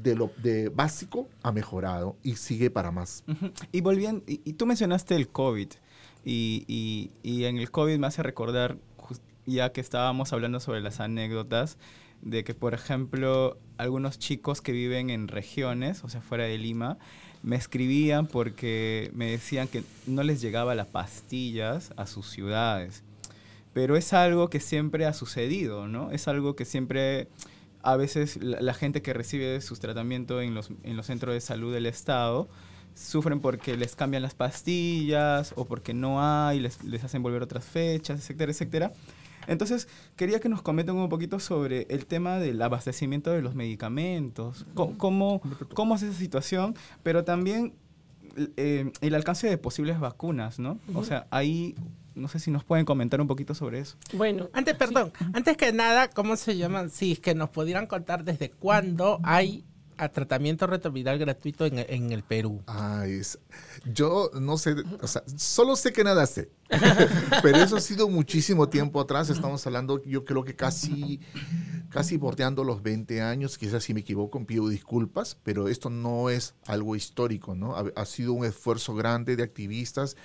[0.03, 3.23] de lo de básico a mejorado y sigue para más.
[3.71, 5.69] Y volviendo, y, tú mencionaste el COVID
[6.23, 8.77] y, y, y, en el COVID me hace recordar
[9.45, 11.77] ya que estábamos hablando sobre las anécdotas,
[12.21, 16.97] de que, por ejemplo, algunos chicos que viven en regiones, o sea, fuera de Lima,
[17.43, 23.03] me escribían porque me decían que no les llegaba las pastillas a sus ciudades.
[23.73, 26.11] Pero es algo que siempre ha sucedido, ¿no?
[26.11, 27.27] Es algo que siempre,
[27.83, 31.73] a veces la, gente que recibe sus tratamientos en los, en los centros de salud
[31.73, 32.49] del Estado,
[32.95, 37.65] sufren porque les cambian las pastillas o porque no hay, les, les hacen volver otras
[37.65, 38.91] fechas, etcétera, etcétera.
[39.47, 44.65] Entonces, quería que nos comenten un poquito sobre el tema del abastecimiento de los medicamentos,
[44.75, 45.41] cómo,
[45.73, 47.73] cómo, es esa situación, pero también
[48.57, 50.77] eh, el alcance de posibles vacunas, ¿no?
[50.93, 51.75] O sea, ahí
[52.21, 53.97] no sé si nos pueden comentar un poquito sobre eso.
[54.13, 56.89] Bueno, antes, perdón, antes que nada, ¿cómo se llaman?
[56.89, 59.65] Si es que nos pudieran contar desde cuándo hay
[59.97, 62.63] a tratamiento retroviral gratuito en, en, el Perú?
[62.65, 63.21] Ay,
[63.93, 66.49] yo no sé, o sea, solo sé que nada sé.
[67.43, 69.29] Pero eso ha sido muchísimo tiempo atrás.
[69.29, 71.19] Estamos hablando, yo creo que casi
[71.91, 76.55] casi bordeando los 20 años, quizás si me equivoco pido disculpas, pero esto no es
[76.65, 77.75] algo histórico, ¿no?
[77.75, 80.15] Ha, ha sido un esfuerzo grande de activistas.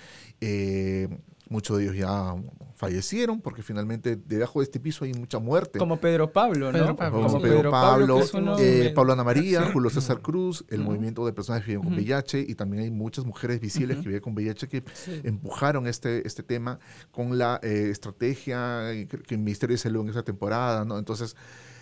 [0.41, 1.09] Eh,
[1.49, 2.35] Muchos de ellos ya
[2.75, 5.79] fallecieron porque finalmente debajo de este piso hay mucha muerte.
[5.79, 6.79] Como Pedro Pablo, ¿no?
[6.79, 7.23] Pedro Pablo.
[7.23, 9.71] Como Pedro, Pedro Pablo, Pablo, eh, Pablo Ana María, Sí.
[9.73, 11.95] Julio César Cruz, el movimiento de personas que viven con.
[11.95, 15.21] VIH y también hay muchas mujeres visibles que viven con VIH que Sí.
[15.25, 16.79] empujaron este, este tema
[17.13, 20.99] con la eh, estrategia eh, que que el Ministerio de Salud en esa temporada, ¿no?
[20.99, 21.37] Entonces,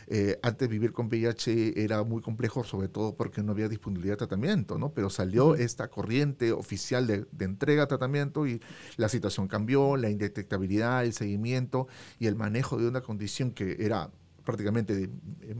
[0.06, 4.18] eh, antes vivir con VIH era muy complejo, sobre todo porque no había disponibilidad de
[4.18, 4.92] tratamiento, ¿no?
[4.92, 8.60] Pero salió esta corriente oficial de, de entrega de tratamiento y
[8.96, 11.88] la situación cambió, la indetectabilidad, el seguimiento
[12.18, 14.10] y el manejo de una condición que era
[14.44, 15.04] prácticamente de-
[15.42, 15.56] em,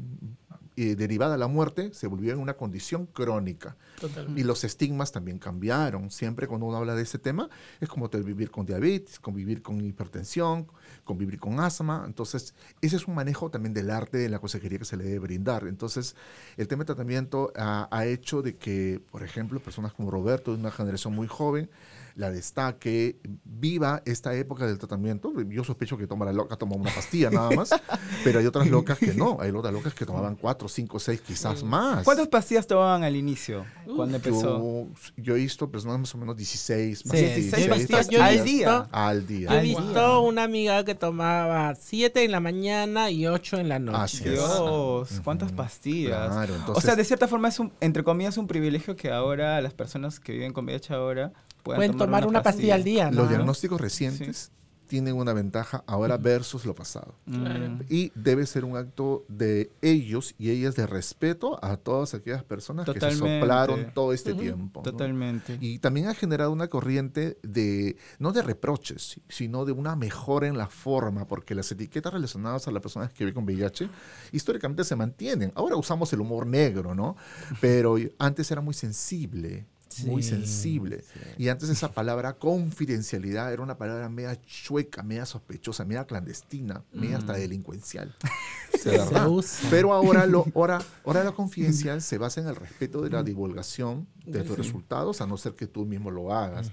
[0.77, 3.77] eh, derivada de la muerte, se volvió en una condición crónica.
[4.01, 4.41] Totalmente.
[4.41, 6.11] Y los estigmas también cambiaron.
[6.11, 7.49] Siempre cuando uno habla de este tema,
[7.81, 10.67] es como vivir con diabetes, convivir con hipertensión,
[11.05, 12.05] convivir con asma.
[12.07, 15.19] Entonces, ese es un manejo también del arte de la consejería que se le debe
[15.21, 15.67] brindar.
[15.67, 16.17] Entonces,
[16.57, 20.71] el tema de tratamiento ha, hecho de que, por ejemplo, personas como Roberto, de una
[20.71, 21.71] generación muy joven,
[22.17, 25.33] la destaque, viva esta época del tratamiento.
[25.49, 27.71] Yo sospecho que toma la loca, toma una pastilla nada más,
[28.25, 29.39] pero hay otras locas que no.
[29.41, 32.05] Hay otras locas que tomaban cuatro, cinco, seis, quizás más.
[32.05, 33.65] ¿Cuántas pastillas tomaban al inicio?
[33.97, 34.59] cuando empezó?
[34.59, 37.77] Yo, yo he visto personas más o menos 16, más Sí, de 16 yo he
[37.79, 38.89] 16 visto- pastillas yo al visto- día.
[38.93, 39.51] al día.
[39.51, 43.79] Yo he visto una amiga que tomaba 7 en la mañana y 8 en la
[43.79, 43.99] noche.
[43.99, 44.33] Así es.
[44.35, 45.23] Dios, Ujú.
[45.25, 46.31] cuántas pastillas.
[46.31, 49.75] Claro, o sea, de cierta forma es un, entre comillas, un privilegio que ahora las
[49.75, 51.33] personas que viven con VIH ahora
[51.65, 53.23] puedan Pueden tomar una pastilla al día, ¿no?
[53.23, 54.53] Los diagnósticos recientes
[54.87, 57.17] tienen una ventaja ahora versus lo pasado.
[57.25, 57.79] Claro.
[57.89, 62.87] Y debe ser un acto de ellos y ellas de respeto a todas aquellas personas
[62.89, 64.83] que se soplaron todo este tiempo.
[64.85, 64.93] ¿no?
[64.93, 65.59] Totalmente.
[65.61, 70.59] Y también ha generado una corriente de, no de reproches, sino de una mejora en
[70.59, 73.89] la forma, porque las etiquetas relacionadas a las personas que viven con VIH
[74.33, 75.53] históricamente se mantienen.
[75.55, 77.17] Ahora usamos el humor negro, ¿no?
[77.61, 79.67] Pero antes era muy sensible,
[80.05, 81.03] muy Sí, sensible.
[81.03, 81.21] sí.
[81.45, 87.19] Y antes esa palabra confidencialidad era una palabra media chueca, media sospechosa, media clandestina, media
[87.19, 88.15] hasta delincuencial.
[88.73, 89.29] De Se verdad.
[89.29, 89.69] usa.
[89.71, 94.07] Pero ahora, lo, ahora, ahora la confidencial se basa en el respeto de la divulgación
[94.27, 94.63] de tus Sí.
[94.63, 96.71] resultados, a no ser que tú mismo lo hagas.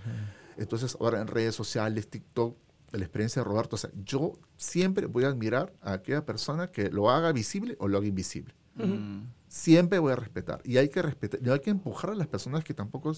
[0.57, 2.57] Entonces, ahora en redes sociales, TikTok,
[2.91, 6.89] la experiencia de Roberto, o sea, yo siempre voy a admirar a aquella persona que
[6.89, 8.53] lo haga visible o lo haga invisible.
[8.75, 9.21] Mm.
[9.51, 10.61] Siempre voy a respetar.
[10.63, 13.11] Y hay que respetar, y hay que empujar a las personas que tampoco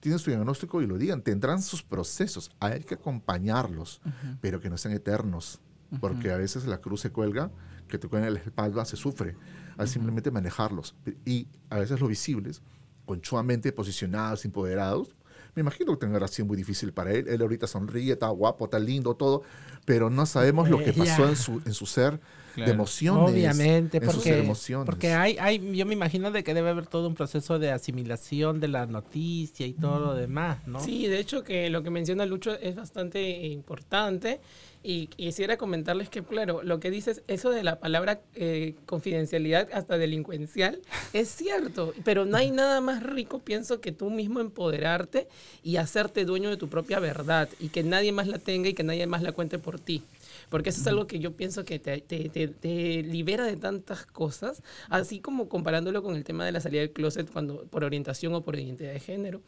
[0.00, 1.22] tienen su diagnóstico y lo digan.
[1.22, 2.50] Tendrán sus procesos.
[2.58, 4.00] Hay que acompañarlos,
[4.40, 5.60] pero que no sean eternos.
[6.00, 7.52] Porque a veces la cruz se cuelga,
[7.86, 9.36] que te cuelga en la espalda, se sufre.
[9.76, 10.96] Al simplemente manejarlos.
[11.24, 12.62] Y a veces los visibles,
[13.04, 15.14] conchuamente posicionados, empoderados,
[15.56, 17.26] me imagino que tendrá sido muy difícil para él.
[17.28, 19.42] Él ahorita sonríe, está guapo, está lindo, todo,
[19.86, 22.20] pero no sabemos lo que pasó en su, en su ser
[22.56, 22.70] Claro.
[22.70, 23.30] de emociones.
[23.32, 24.86] Obviamente, porque, emociones.
[24.86, 28.60] porque hay, hay, yo me imagino de que debe haber todo un proceso de asimilación
[28.60, 30.80] de la noticia y todo lo demás, ¿no?
[30.80, 34.40] Sí, de hecho que lo que menciona Lucho es bastante importante
[34.88, 39.98] y quisiera comentarles que, claro, lo que dices, eso de la palabra eh, confidencialidad hasta
[39.98, 40.80] delincuencial,
[41.12, 45.26] es cierto, pero no hay nada más rico, pienso, que tú mismo empoderarte
[45.64, 48.84] y hacerte dueño de tu propia verdad y que nadie más la tenga y que
[48.84, 50.02] nadie más la cuente por ti.
[50.50, 54.06] Porque eso es algo que yo pienso que te, te- te- te libera de tantas
[54.06, 58.32] cosas, así como comparándolo con el tema de la salida del closet cuando, por orientación
[58.34, 59.40] o por identidad de género.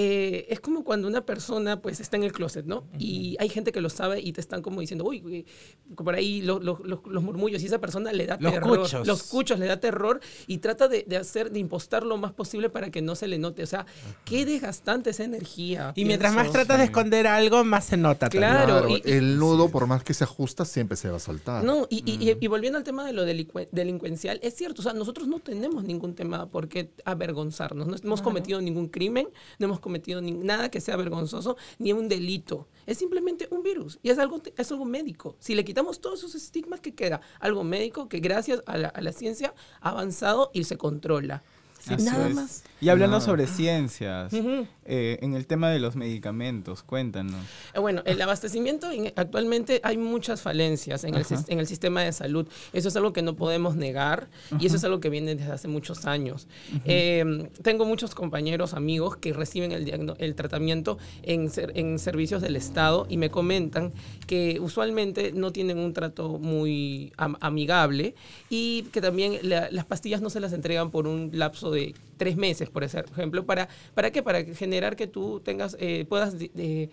[0.00, 2.84] Eh, es como cuando una persona pues está en el closet, ¿no?
[3.00, 5.44] Y hay gente que lo sabe y te están como diciendo, uy, uy",
[5.96, 8.78] por ahí lo- lo- lo- los murmullos y esa persona le da Los terror.
[8.82, 9.06] cuchos.
[9.08, 12.70] Los cuchos le da terror y trata de, de hacer, de impostar lo más posible
[12.70, 13.64] para que no se le note.
[13.64, 13.86] O sea,
[14.24, 15.92] qué desgastante esa energía.
[15.96, 18.28] Y mientras más tratas de esconder algo, más se nota.
[18.28, 21.64] Claro, y- y- el nudo, por más que se ajusta, siempre se va a soltar.
[21.64, 24.92] No, y, y- y- y volviendo al tema de lo delincuencial, es cierto, o sea,
[24.92, 29.80] nosotros no tenemos ningún tema por qué avergonzarnos, no hemos cometido ningún crimen, no hemos
[29.80, 34.18] cometido ni- nada que sea vergonzoso, ni un delito, es simplemente un virus y es
[34.18, 35.36] algo, es algo médico.
[35.40, 37.20] Si le quitamos todos esos estigmas, ¿qué queda?
[37.40, 41.42] Algo médico que gracias a la, a la ciencia ha avanzado y se controla.
[41.86, 42.34] Así nada es.
[42.34, 42.64] más.
[42.80, 43.24] Y hablando Nada.
[43.26, 44.32] sobre ciencias.
[44.88, 47.36] Eh, en el tema de los medicamentos, cuéntanos.
[47.74, 52.48] Eh, Bueno, el abastecimiento en- actualmente hay muchas falencias en el, en sistema de salud.
[52.72, 55.68] Eso es algo que no podemos negar y eso es algo que viene desde hace
[55.68, 56.48] muchos años.
[56.86, 62.56] Eh, tengo muchos compañeros, amigos que reciben el, el tratamiento en, ser- en servicios del
[62.56, 63.92] Estado y me comentan
[64.26, 68.14] que usualmente no tienen un trato muy am- amigable
[68.48, 72.36] y que también la- las pastillas no se las entregan por un lapso de tres
[72.36, 73.46] meses, por ejemplo.
[73.46, 74.22] ¿Para, ¿para qué?
[74.22, 76.90] Para generar que tú tengas, eh, puedas, eh,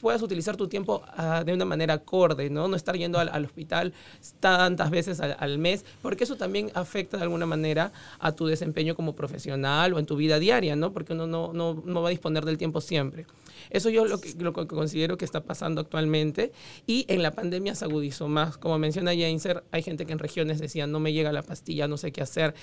[0.00, 2.66] puedas utilizar tu tiempo ah, de una manera acorde, ¿no?
[2.66, 3.92] No estar yendo al, hospital
[4.40, 9.14] tantas veces al, mes, porque eso también afecta de alguna manera a tu desempeño como
[9.14, 10.92] profesional o en tu vida diaria, ¿no?
[10.92, 13.26] Porque uno no, no, no va a disponer del tiempo siempre.
[13.70, 16.52] Eso yo lo que, lo que considero que está pasando actualmente
[16.86, 18.56] y en la pandemia se agudizó más.
[18.56, 21.96] Como menciona Jainser, hay gente que en regiones decía no me llega la pastilla, no
[21.96, 22.54] sé qué hacer.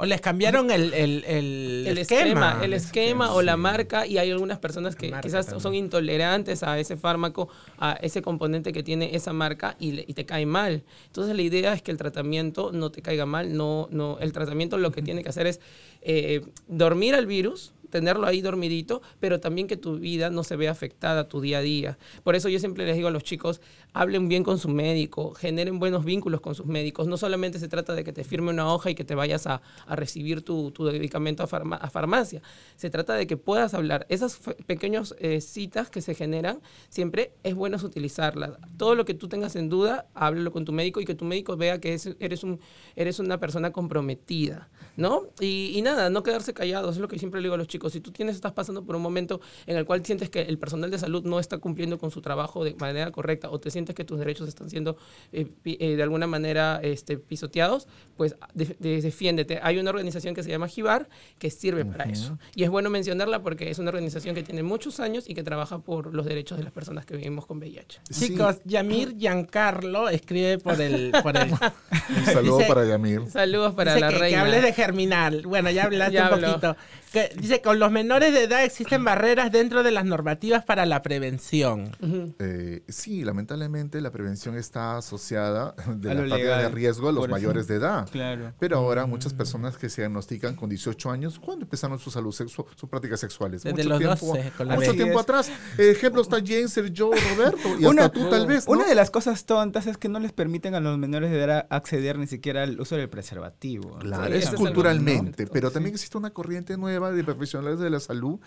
[0.00, 2.58] O les cambiaron el, el, el, esquema.
[2.62, 6.96] El esquema o la marca y hay algunas personas que quizás son intolerantes a ese
[6.96, 10.84] fármaco, a ese componente que tiene esa marca y, y, te cae mal.
[11.04, 13.54] Entonces la idea es que el tratamiento no te caiga mal.
[13.54, 15.60] No, no, el tratamiento lo que tiene que hacer es
[16.00, 20.70] eh, dormir al virus, tenerlo ahí dormidito, pero también que tu vida no se vea
[20.70, 21.98] afectada tu día a día.
[22.24, 23.60] Por eso yo siempre les digo a los chicos,
[23.92, 27.06] hablen bien con su médico, generen buenos vínculos con sus médicos.
[27.08, 29.62] No solamente se trata de que te firme una hoja y que te vayas a,
[29.88, 31.46] recibir tu, medicamento a,
[31.90, 32.42] farmacia.
[32.76, 34.06] Se trata de que puedas hablar.
[34.08, 38.52] Esas pequeñas eh, citas que se generan, siempre es bueno utilizarlas.
[38.76, 41.56] Todo lo que tú tengas en duda, háblalo con tu médico y que tu médico
[41.56, 42.60] vea que eres, un,
[42.96, 45.24] eres una persona comprometida, ¿no?
[45.40, 47.92] Y, y nada, no quedarse callados, es lo que siempre le digo a los chicos
[47.92, 50.90] si tú tienes, estás pasando por un momento en el cual sientes que el personal
[50.90, 54.04] de salud no está cumpliendo con su trabajo de manera correcta o te sientes que
[54.04, 54.96] tus derechos están siendo
[55.32, 59.60] eh, eh, de alguna manera este, pisoteados, pues defiéndete.
[59.62, 62.38] Hay una organización que se llama JIBAR que sirve para eso.
[62.54, 65.78] Y es bueno mencionarla porque es una organización que tiene muchos años y que trabaja
[65.78, 68.00] por los derechos de las personas que vivimos con VIH.
[68.10, 71.12] Chicos, Yamir Giancarlo escribe por el...
[71.22, 71.52] Por el
[72.16, 73.30] un saludo para Yamir.
[73.30, 74.28] Saludos para la reina.
[74.28, 75.42] Que hables de germinal.
[75.46, 76.76] Bueno, ya hablaste un poquito.
[77.12, 81.02] Que, dice, con los menores de edad existen barreras dentro de las normativas para la
[81.02, 81.90] prevención.
[82.38, 87.66] Eh, sí, lamentablemente la prevención está asociada de la parte de riesgo a los mayores
[87.66, 88.08] de edad.
[88.10, 88.52] Claro.
[88.58, 92.68] Pero ahora muchas personas que se diagnostican con 18 años, ¿cuándo empezaron su salud sexual,
[92.76, 93.62] sus prácticas sexuales?
[93.62, 95.50] Desde mucho los tiempo, 12, con mucho tiempo atrás.
[95.78, 98.64] Ejemplo está James, Joe, Roberto y hasta tú tal vez.
[98.68, 101.66] Una de las cosas tontas es que no les permiten a los menores de edad
[101.70, 103.98] acceder ni siquiera al uso del preservativo.
[103.98, 108.38] Claro, es culturalmente, pero también existe una corriente nueva de profesionales de la salud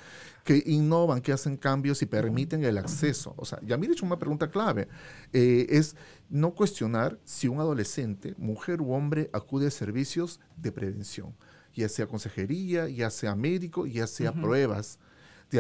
[0.44, 3.34] que innovan, que hacen cambios y permiten el acceso.
[3.38, 4.88] O sea, ya me hecho una pregunta clave.
[5.32, 5.96] Eh, es
[6.30, 11.36] no cuestionar si un adolescente, mujer u hombre, acude a servicios de prevención,
[11.74, 15.00] ya sea consejería, ya sea médico, ya sea pruebas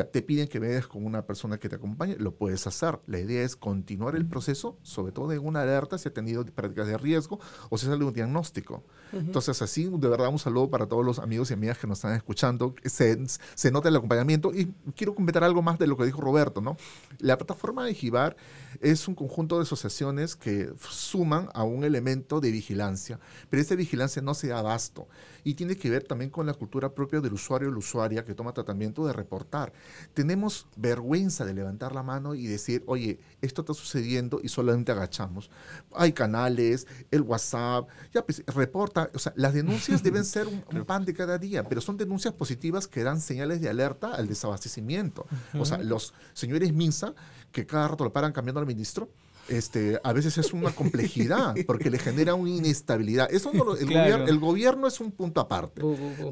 [0.01, 2.99] te piden que veas con una persona que te acompañe, lo puedes hacer.
[3.05, 6.87] La idea es continuar el proceso, sobre todo en una alerta si ha tenido prácticas
[6.87, 8.83] de riesgo o si sale un diagnóstico.
[9.11, 12.15] Entonces, así, de verdad, un saludo para todos los amigos y amigas que nos están
[12.15, 12.73] escuchando.
[12.83, 13.15] Se,
[13.53, 16.77] se nota el acompañamiento y quiero comentar algo más de lo que dijo Roberto, ¿no?
[17.19, 18.35] La plataforma de Gibar
[18.81, 23.19] es un conjunto de asociaciones que suman a un elemento de vigilancia,
[23.51, 25.07] pero esa vigilancia no se da abasto
[25.43, 28.33] y tiene que ver también con la cultura propia del usuario o la usuaria que
[28.33, 29.73] toma tratamiento de reportar.
[30.13, 35.49] Tenemos vergüenza de levantar la mano y decir, oye, esto está sucediendo y solamente agachamos.
[35.93, 41.05] Hay canales, el WhatsApp, ya pues, reporta, o sea, las denuncias deben ser un, pan
[41.05, 45.25] de cada día, pero son denuncias positivas que dan señales de alerta al desabastecimiento.
[45.57, 47.13] O sea, los señores Minsa,
[47.51, 49.09] que cada rato lo paran cambiando al ministro,
[49.47, 53.31] este, a veces es una complejidad porque le genera una inestabilidad.
[53.31, 55.81] Eso el, gobierno, es un punto aparte,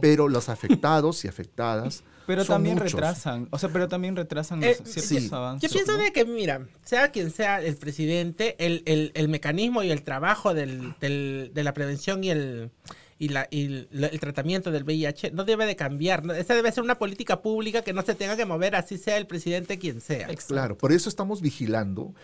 [0.01, 5.33] pero los afectados y afectadas pero también retrasan, o sea, pero también retrasan eh, ciertos
[5.33, 5.69] avances.
[5.69, 9.91] Yo pienso de que, mira, sea quien sea el presidente, el, el, el mecanismo y
[9.91, 12.71] el trabajo del, del, de la prevención y el
[13.21, 16.23] y, la, y el tratamiento del VIH no debe de cambiar.
[16.35, 19.27] Esa debe ser una política pública que no se tenga que mover, así sea el
[19.27, 20.27] presidente quien sea.
[20.47, 22.15] Claro, por eso estamos vigilando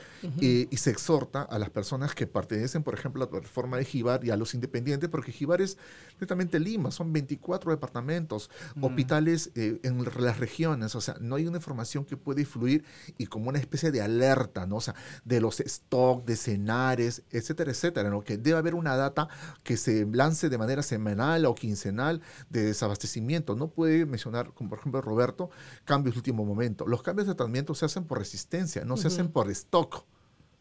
[0.41, 3.85] eh, y se exhorta a las personas que pertenecen, por ejemplo, a la reforma de
[3.85, 5.77] Gibar y a los independientes, porque Gibar es
[6.19, 8.83] netamente Lima, son 24 departamentos, mm.
[8.83, 12.83] hospitales eh, en las regiones, o sea, no hay una información que puede fluir
[13.17, 14.77] y como una especie de alerta, ¿no?
[14.77, 18.23] O sea, de los stock, de escenarios, etcétera, etcétera, ¿no?
[18.23, 19.27] Que debe haber una data
[19.63, 23.55] que se lance de manera semanal o quincenal de desabastecimiento.
[23.55, 25.49] No puede mencionar, como por ejemplo Roberto,
[25.85, 26.87] cambios de último momento.
[26.87, 30.05] Los cambios de tratamiento se hacen por resistencia, no se hacen por stock.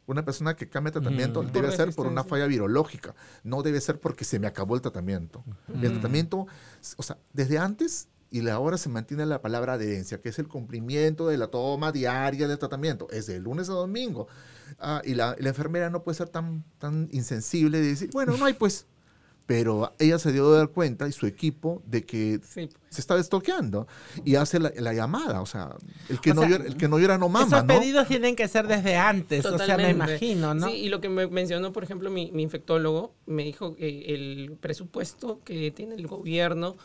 [0.06, 1.52] Una persona que cambia tratamiento mm.
[1.52, 5.44] debe ser por una falla virológica, no debe ser porque se me acabó el tratamiento.
[5.82, 6.46] El tratamiento,
[6.96, 11.28] o sea, desde antes y ahora se mantiene la palabra adherencia, que es el cumplimiento
[11.28, 13.08] de la toma diaria del tratamiento.
[13.10, 14.26] Es de lunes a domingo.
[14.78, 18.44] Ah, y la, la, enfermera no puede ser tan, tan insensible de decir, bueno, no
[18.44, 18.86] hay pues,
[19.46, 22.68] pero ella se dio de dar cuenta y su equipo de que pues.
[22.90, 23.86] se está estoqueando
[24.24, 25.76] y hace la, llamada, o sea,
[26.08, 28.66] el que, no llora, el que no llora no mama, Esos pedidos tienen que ser
[28.66, 30.68] desde antes, o sea, me imagino, ¿no?
[30.68, 34.56] Sí, y lo que me mencionó, por ejemplo, mi, mi infectólogo, me dijo que el
[34.60, 36.76] presupuesto que tiene el gobierno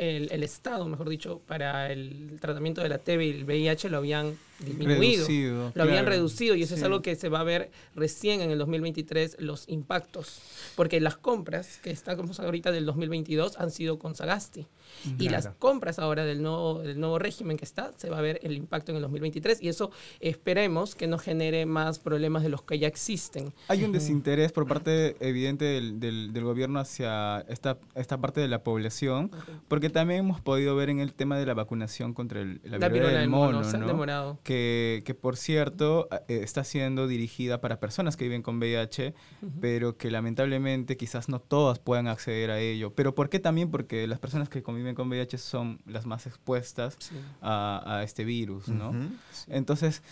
[0.00, 4.36] el, Estado, mejor dicho, para el tratamiento de la TB y el VIH lo habían
[4.64, 8.50] disminuido, lo habían reducido y eso es algo que se va a ver recién en
[8.50, 10.40] el 2023 los impactos,
[10.76, 14.66] porque las compras que estamos ahorita del 2022 han sido con Sagasti.
[15.18, 18.40] Y las compras ahora del nuevo, del nuevo régimen que está, se va a ver
[18.42, 22.62] el impacto en el 2023 y eso esperemos que no genere más problemas de los
[22.62, 23.52] que ya existen.
[23.68, 28.62] Hay un desinterés por parte evidente del, del, gobierno hacia esta, esta parte de la
[28.62, 29.30] población,
[29.68, 33.20] porque también hemos podido ver en el tema de la vacunación contra el, la, viruela
[33.20, 38.58] del mono, demorado que, por cierto eh, está siendo dirigida para personas que viven con
[38.58, 39.14] VIH,
[39.60, 42.92] pero que lamentablemente quizás no todas puedan acceder a ello.
[42.92, 43.70] ¿Pero por qué también?
[43.70, 46.98] Porque las personas que conviven con VIH son las más expuestas
[47.40, 48.92] a, este virus, ¿no?
[49.48, 50.02] Entonces,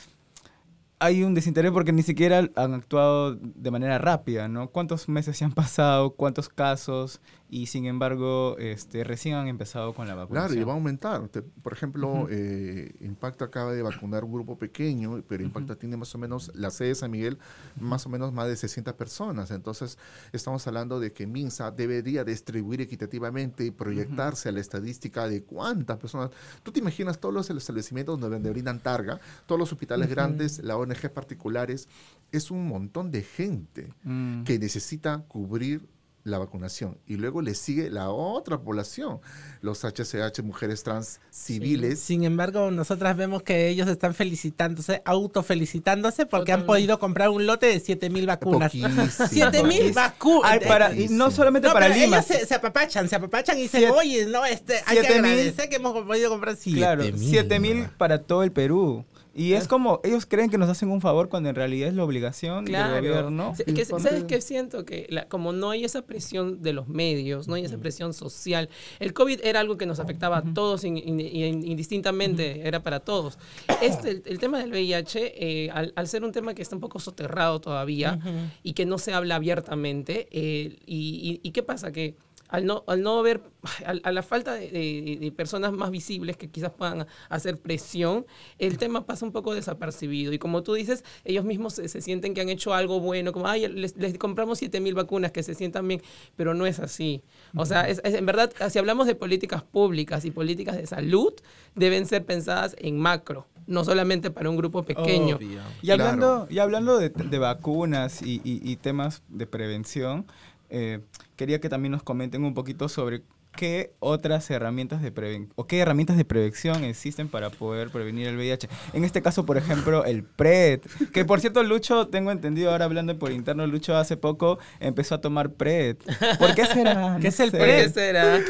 [1.00, 4.70] hay un desinterés porque ni siquiera han actuado de manera rápida, ¿no?
[4.70, 6.10] ¿Cuántos meses se han pasado?
[6.14, 7.20] ¿Cuántos casos?
[7.50, 10.48] Y sin embargo, este, recién han empezado con la vacunación.
[10.48, 11.30] Claro, y va a aumentar.
[11.62, 16.18] Por ejemplo, eh, Impacto acaba de vacunar un grupo pequeño, pero Impacto tiene más o
[16.18, 17.38] menos, la sede de San Miguel,
[17.80, 19.50] más o menos más de 60 personas.
[19.50, 19.96] Entonces,
[20.32, 25.96] estamos hablando de que MINSA debería distribuir equitativamente y proyectarse a la estadística de cuántas
[25.96, 26.30] personas.
[26.62, 31.10] ¿Tú te imaginas todos los establecimientos donde brindan targa, todos los hospitales grandes, la ONG
[31.12, 31.88] particulares,
[32.32, 34.44] es un montón de gente mm.
[34.44, 35.88] que necesita cubrir
[36.28, 39.20] la vacunación y luego le sigue la otra población,
[39.60, 41.98] los HCH, mujeres trans civiles.
[41.98, 47.66] Sin embargo, nosotras vemos que ellos están felicitándose, autofelicitándose porque han podido comprar un lote
[47.66, 48.72] de 7000 vacunas.
[48.72, 50.96] 7000 vacunas.
[50.96, 52.18] y no solamente para Lima.
[52.18, 56.04] Ellos se, apapachan, se apapachan y dicen, oye, no, este, hay que agradecer que hemos
[56.04, 56.76] podido comprar 7000.
[56.78, 59.04] Claro, 7000 para todo el Perú.
[59.38, 62.02] Y es como, ellos creen que nos hacen un favor cuando en realidad es la
[62.02, 63.54] obligación del gobierno.
[63.98, 64.84] ¿Sabes qué siento?
[64.84, 68.68] Que como no hay esa presión de los medios, no hay esa presión social.
[68.98, 73.38] El COVID era algo que nos afectaba a todos indistintamente, era para todos.
[73.80, 77.60] Este, el, tema del VIH, eh, al, ser un tema que está un poco soterrado
[77.60, 78.18] todavía
[78.64, 81.92] y que no se habla abiertamente, eh, y, y, qué pasa?
[81.92, 82.16] Que
[82.48, 83.42] al no, al no ver,
[83.84, 88.26] a, la falta de, personas más visibles que quizás puedan hacer presión,
[88.58, 90.32] el tema pasa un poco desapercibido.
[90.32, 93.68] Y como tú dices, ellos mismos se, sienten que han hecho algo bueno, como, ay,
[93.68, 96.02] les, compramos 7 mil vacunas, que se sientan bien,
[96.36, 97.22] pero no es así.
[97.54, 101.32] O sea, es, en verdad, si hablamos de políticas públicas y políticas de salud,
[101.74, 105.38] deben ser pensadas en macro no solamente para un grupo pequeño.
[105.82, 110.24] Y hablando, y hablando de, vacunas y, y, temas de prevención,
[110.70, 111.00] eh,
[111.36, 113.22] quería que también nos comenten un poquito sobre
[113.58, 118.36] qué otras herramientas de prevención o qué herramientas de prevención existen para poder prevenir el
[118.36, 118.68] VIH.
[118.92, 120.82] En este caso, por ejemplo, el PRED,
[121.12, 125.20] que por cierto, Lucho, tengo entendido ahora hablando por interno, Lucho hace poco empezó a
[125.20, 125.96] tomar PRED.
[126.38, 127.18] ¿Por qué será?
[127.20, 127.86] ¿Qué es el PRED?
[127.86, 128.40] ¿Qué será?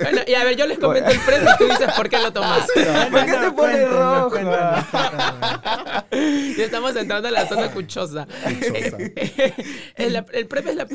[0.00, 2.32] Bueno, y a ver, yo les comento el PRED y tú dices por qué lo
[2.32, 2.68] tomas.
[3.10, 4.36] ¿Por qué se pone rojo?
[6.12, 8.28] y estamos entrando a la zona cuchosa.
[9.96, 10.86] el, PRED es la,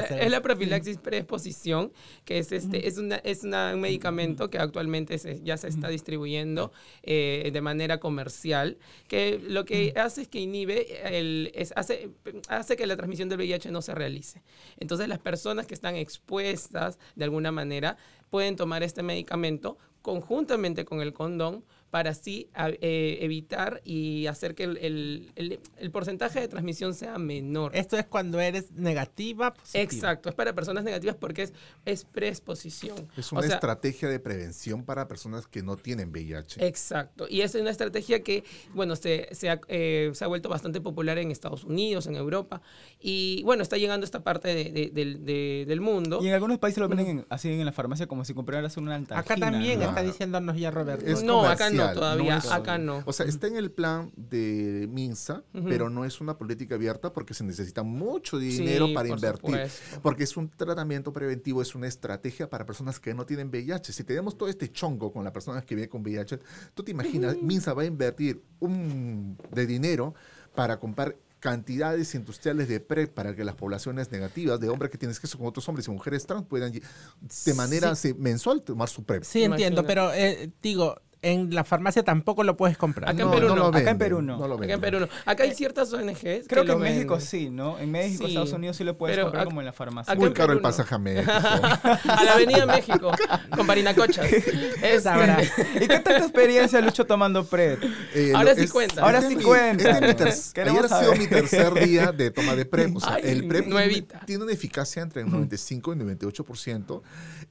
[0.00, 1.92] es la profilaxis preexposición,
[2.24, 6.72] que es este es es un medicamento que actualmente ya se está distribuyendo
[7.02, 8.78] eh, de manera comercial,
[9.08, 12.10] que lo que hace es que inhibe, el, hace,
[12.48, 14.42] hace que la transmisión del VIH no se realice.
[14.78, 17.96] Entonces las personas que están expuestas de alguna manera
[18.30, 24.64] pueden tomar este medicamento conjuntamente con el condón para así eh, evitar y hacer que
[24.64, 27.74] el, porcentaje de transmisión sea menor.
[27.74, 29.54] Esto es cuando eres negativa.
[29.74, 31.52] Exacto, es para personas negativas porque es,
[31.84, 33.08] es preexposición.
[33.16, 36.64] Es una estrategia de prevención para personas que no tienen VIH.
[36.64, 40.80] Exacto, y es una estrategia que, bueno, se, se, ha, eh, se ha vuelto bastante
[40.80, 42.62] popular en Estados Unidos, en Europa,
[43.00, 46.20] y bueno, está llegando a esta parte de, del mundo.
[46.22, 49.18] Y en algunos países lo venden así en la farmacia como si compraras una alta.
[49.18, 51.04] Acá también está diciéndonos ya Roberto.
[51.24, 53.02] no, acá no todavía, acá no.
[53.06, 57.34] O sea, está en el plan de MINSA, pero no es una política abierta porque
[57.34, 59.68] se necesita mucho dinero para invertir.
[60.02, 63.92] Porque es un tratamiento preventivo, es una estrategia para personas que no tienen VIH.
[63.92, 66.38] Si tenemos todo este chongo con las personas que viven con VIH,
[66.74, 70.14] tú te imaginas, MINSA va a invertir un de dinero
[70.54, 75.14] para comprar cantidades industriales de PrEP para que las poblaciones negativas de hombres que tienen
[75.14, 79.24] sexo con otros hombres y mujeres trans puedan de manera mensual tomar su PrEP.
[79.24, 83.10] Sí, entiendo, pero eh, digo, en la farmacia tampoco lo puedes comprar.
[83.10, 83.56] Acá en Perú no.
[83.56, 84.46] lo Acá en Perú no.
[84.48, 84.80] lo Acá en.
[84.80, 85.08] Perú no.
[85.26, 87.20] Acá hay ciertas ONGs Creo que, lo en México venden.
[87.28, 87.78] sí, ¿no?
[87.78, 88.30] En México, Sí.
[88.30, 90.14] Estados Unidos sí lo puedes Pero comprar como en la farmacia.
[90.14, 91.30] Muy caro el pasaje a México.
[91.32, 93.12] A la Avenida México,
[93.56, 94.26] con Parinacochas.
[94.82, 95.38] Es Ahora,
[95.74, 97.82] ¿Y qué tal tu experiencia, Lucho, tomando PrEP?
[98.14, 99.02] Eh, Ahora sí es- cuenta.
[99.02, 99.90] Ahora este sí cuenta.
[99.90, 102.96] este es mi ter- Queremos ayer ha sido mi tercer día de toma de PrEP.
[102.96, 104.20] O sea, Ay, el PrEP tiene, nuevita.
[104.26, 107.02] tiene una eficacia entre el 95 y 98%.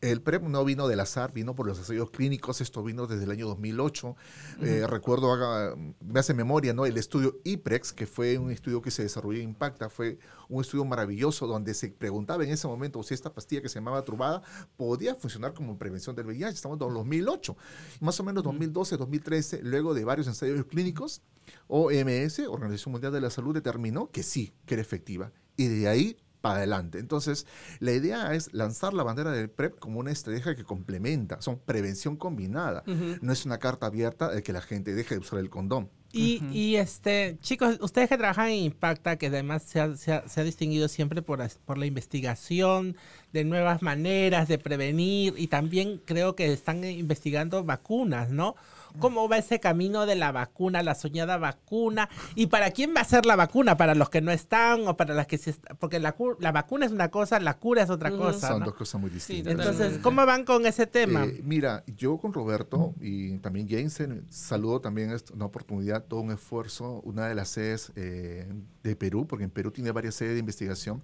[0.02, 2.62] El PrEP no vino del azar, vino por los ensayos clínicos.
[2.62, 4.16] Esto vino desde el año 2008.
[4.62, 6.86] Eh, recuerdo, haga- me hace memoria, ¿no?
[6.86, 10.86] El estudio IPREX, que fue un estudio que se desarrolló en Impacta, fue un estudio
[10.86, 14.42] maravilloso donde se preguntaba en ese momento si esta pastilla que se llamaba Trubada
[14.78, 16.56] podía funcionar como prevención del VIH.
[16.56, 17.58] Estamos en 2008.
[18.02, 21.22] Y más o menos 2012, 2013, luego de varios ensayos clínicos,
[21.68, 25.32] OMS, Organización Mundial de la Salud, determinó que sí, que era efectiva.
[25.58, 27.00] Y de ahí para adelante.
[27.00, 27.46] Entonces,
[27.80, 32.16] la idea es lanzar la bandera del PrEP como una estrategia que complementa, son prevención
[32.18, 32.84] combinada.
[33.22, 35.90] No es una carta abierta de que la gente deje de usar el condón.
[36.12, 40.28] Y, y, este, chicos, ustedes que trabajan en Impacta, que además se ha, se ha-
[40.28, 41.40] se ha distinguido siempre por,
[41.78, 42.98] la investigación
[43.32, 48.56] de nuevas maneras de prevenir y también creo que están investigando vacunas, ¿no?
[49.00, 52.10] ¿Cómo va ese camino de la vacuna, la soñada vacuna?
[52.36, 53.78] ¿Y para quién va a ser la vacuna?
[53.78, 55.78] ¿Para los que no están o para las que sí están?
[55.78, 58.66] Porque la, cu- la vacuna es una cosa, la cura es otra cosa, Son ¿no?
[58.66, 59.52] dos cosas muy distintas.
[59.54, 60.00] Entonces.
[60.02, 61.26] ¿cómo van con ese tema?
[61.26, 66.32] Eh, mira, yo con Roberto y también Jensen, saludo también esta- una oportunidad, todo un
[66.32, 68.48] esfuerzo, una de las sedes eh,
[68.84, 71.02] de Perú, porque en Perú tiene varias sedes de investigación.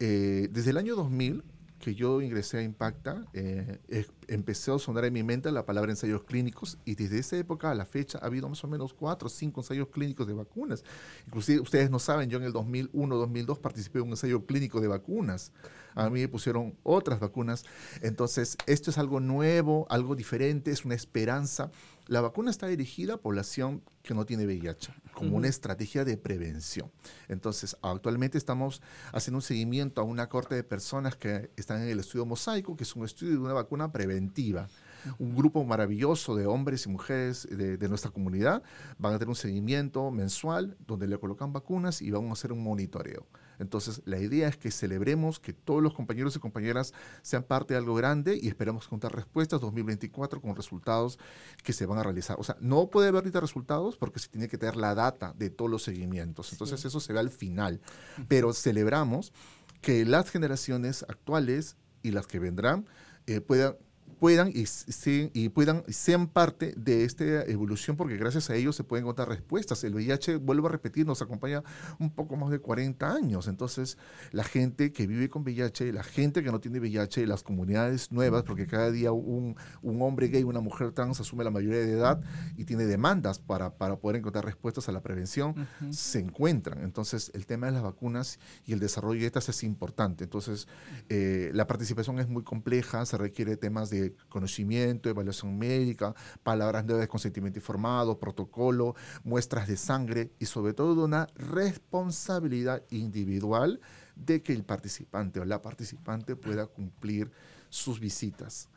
[0.00, 1.42] Eh, desde el año 2000,
[1.78, 3.78] que yo ingresé a Impacta, eh,
[4.26, 7.74] empezó a sonar en mi mente la palabra ensayos clínicos y desde esa época a
[7.74, 10.84] la fecha ha habido más o menos cuatro o cinco ensayos clínicos de vacunas.
[11.26, 15.52] Inclusive ustedes no saben, yo en el 2001-2002 participé en un ensayo clínico de vacunas.
[15.94, 17.64] A mí me pusieron otras vacunas.
[18.02, 21.70] Entonces, esto es algo nuevo, algo diferente, es una esperanza.
[22.08, 26.90] La vacuna está dirigida a población que no tiene VIH, como una estrategia de prevención.
[27.28, 28.80] Entonces, actualmente estamos
[29.12, 32.84] haciendo un seguimiento a una corte de personas que están en el estudio Mosaico, que
[32.84, 34.70] es un estudio de una vacuna preventiva.
[35.18, 38.62] Un grupo maravilloso de hombres y mujeres de, de nuestra comunidad
[38.98, 42.62] van a tener un seguimiento mensual donde le colocan vacunas y vamos a hacer un
[42.62, 43.26] monitoreo.
[43.58, 47.78] Entonces, la idea es que celebremos que todos los compañeros y compañeras sean parte de
[47.78, 51.18] algo grande y esperamos contar respuestas 2024 con resultados
[51.62, 52.36] que se van a realizar.
[52.38, 55.50] O sea, no puede haber ahorita resultados porque se tiene que tener la data de
[55.50, 56.52] todos los seguimientos.
[56.52, 57.80] Entonces, eso se ve al final.
[58.28, 59.32] Pero celebramos
[59.80, 62.86] que las generaciones actuales y las que vendrán
[63.26, 63.76] eh, puedan
[64.18, 68.84] puedan y, se- y puedan sean parte de esta evolución porque gracias a ellos se
[68.84, 69.82] pueden encontrar respuestas.
[69.84, 71.62] El VIH, vuelvo a repetir, nos acompaña
[71.98, 73.48] un poco más de 40 años.
[73.48, 73.98] Entonces,
[74.32, 78.42] la gente que vive con VIH, la gente que no tiene VIH, las comunidades nuevas,
[78.42, 82.20] porque cada día un, un hombre gay, una mujer trans asume la mayoría de edad
[82.56, 85.54] y tiene demandas para, para poder encontrar respuestas a la prevención,
[85.90, 86.82] se encuentran.
[86.82, 90.24] Entonces, el tema de las vacunas y el desarrollo de estas es importante.
[90.24, 90.66] Entonces,
[91.08, 97.02] eh, la participación es muy compleja, se requiere temas de conocimiento, evaluación médica, palabras nuevas
[97.02, 98.94] de consentimiento informado, protocolo,
[99.24, 103.80] muestras de sangre y sobre todo una responsabilidad individual
[104.16, 107.30] de que el participante o la participante pueda cumplir
[107.68, 108.68] sus visitas.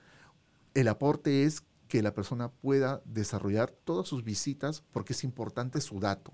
[0.74, 6.00] El aporte es que la persona pueda desarrollar todas sus visitas porque es importante su
[6.00, 6.32] dato.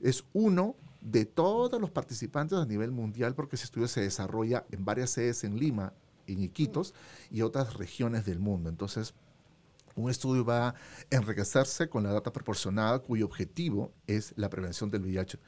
[0.00, 4.84] Es uno de todos los participantes a nivel mundial porque ese estudio se desarrolla en
[4.84, 5.92] varias sedes en Lima,
[6.26, 6.94] en Iquitos
[7.30, 8.68] y otras regiones del mundo.
[8.68, 9.14] Entonces,
[9.94, 10.74] un estudio va a
[11.10, 15.38] enriquecerse con la data proporcionada cuyo objetivo es la prevención del VIH.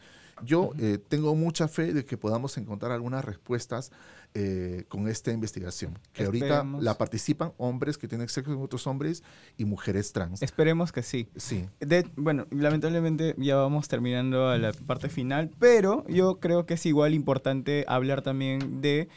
[0.42, 3.92] Yo eh, tengo mucha fe de que podamos encontrar algunas respuestas
[4.34, 6.82] eh, con esta investigación, que ahorita Esperemos.
[6.82, 9.22] la participan hombres que tienen sexo con otros hombres
[9.56, 10.42] y mujeres trans.
[10.42, 11.28] Esperemos que sí.
[11.36, 11.66] Sí.
[11.78, 16.84] De- bueno, lamentablemente ya vamos terminando a la parte final, pero yo creo que es
[16.84, 19.08] igual importante hablar también de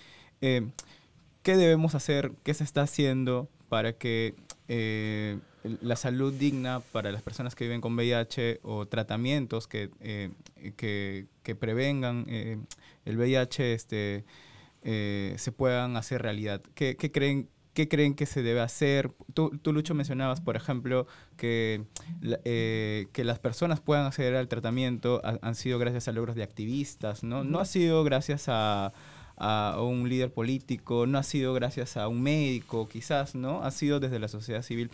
[0.42, 0.70] eh,
[1.48, 4.36] qué debemos hacer, qué se está haciendo para que
[4.68, 5.38] eh,
[5.82, 10.30] la salud digna para las personas que viven con VIH o tratamientos que, eh,
[10.76, 12.58] que, que prevengan eh,
[13.06, 14.26] el VIH este,
[14.84, 16.62] se puedan hacer realidad.
[16.76, 17.48] ¿Qué, qué creen?
[17.74, 19.12] ¿Qué creen que se debe hacer?
[19.36, 21.06] Tú, tú Lucho, mencionabas, por ejemplo,
[21.38, 21.84] que,
[22.44, 26.42] eh, que las personas puedan acceder al tratamiento ha- han sido gracias a logros de
[26.44, 27.44] activistas, ¿no?
[27.44, 28.94] No ha sido gracias a,
[29.38, 33.64] a un líder político, no ha sido gracias a un médico, quizás, ¿no?
[33.64, 34.90] Ha sido desde la sociedad civil.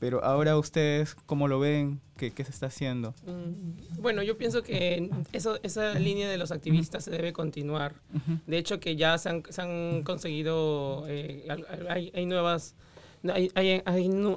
[0.00, 2.00] Pero ahora ustedes, ¿cómo lo ven?
[2.16, 3.14] ¿Qué, qué se está haciendo?
[3.26, 7.94] Mm, Bueno, yo pienso que eso, esa línea de los activistas se debe continuar.
[8.46, 11.46] De hecho, que ya se han, se han conseguido, eh,
[11.88, 12.74] hay, hay nuevas
[13.32, 13.82] Hay, hay-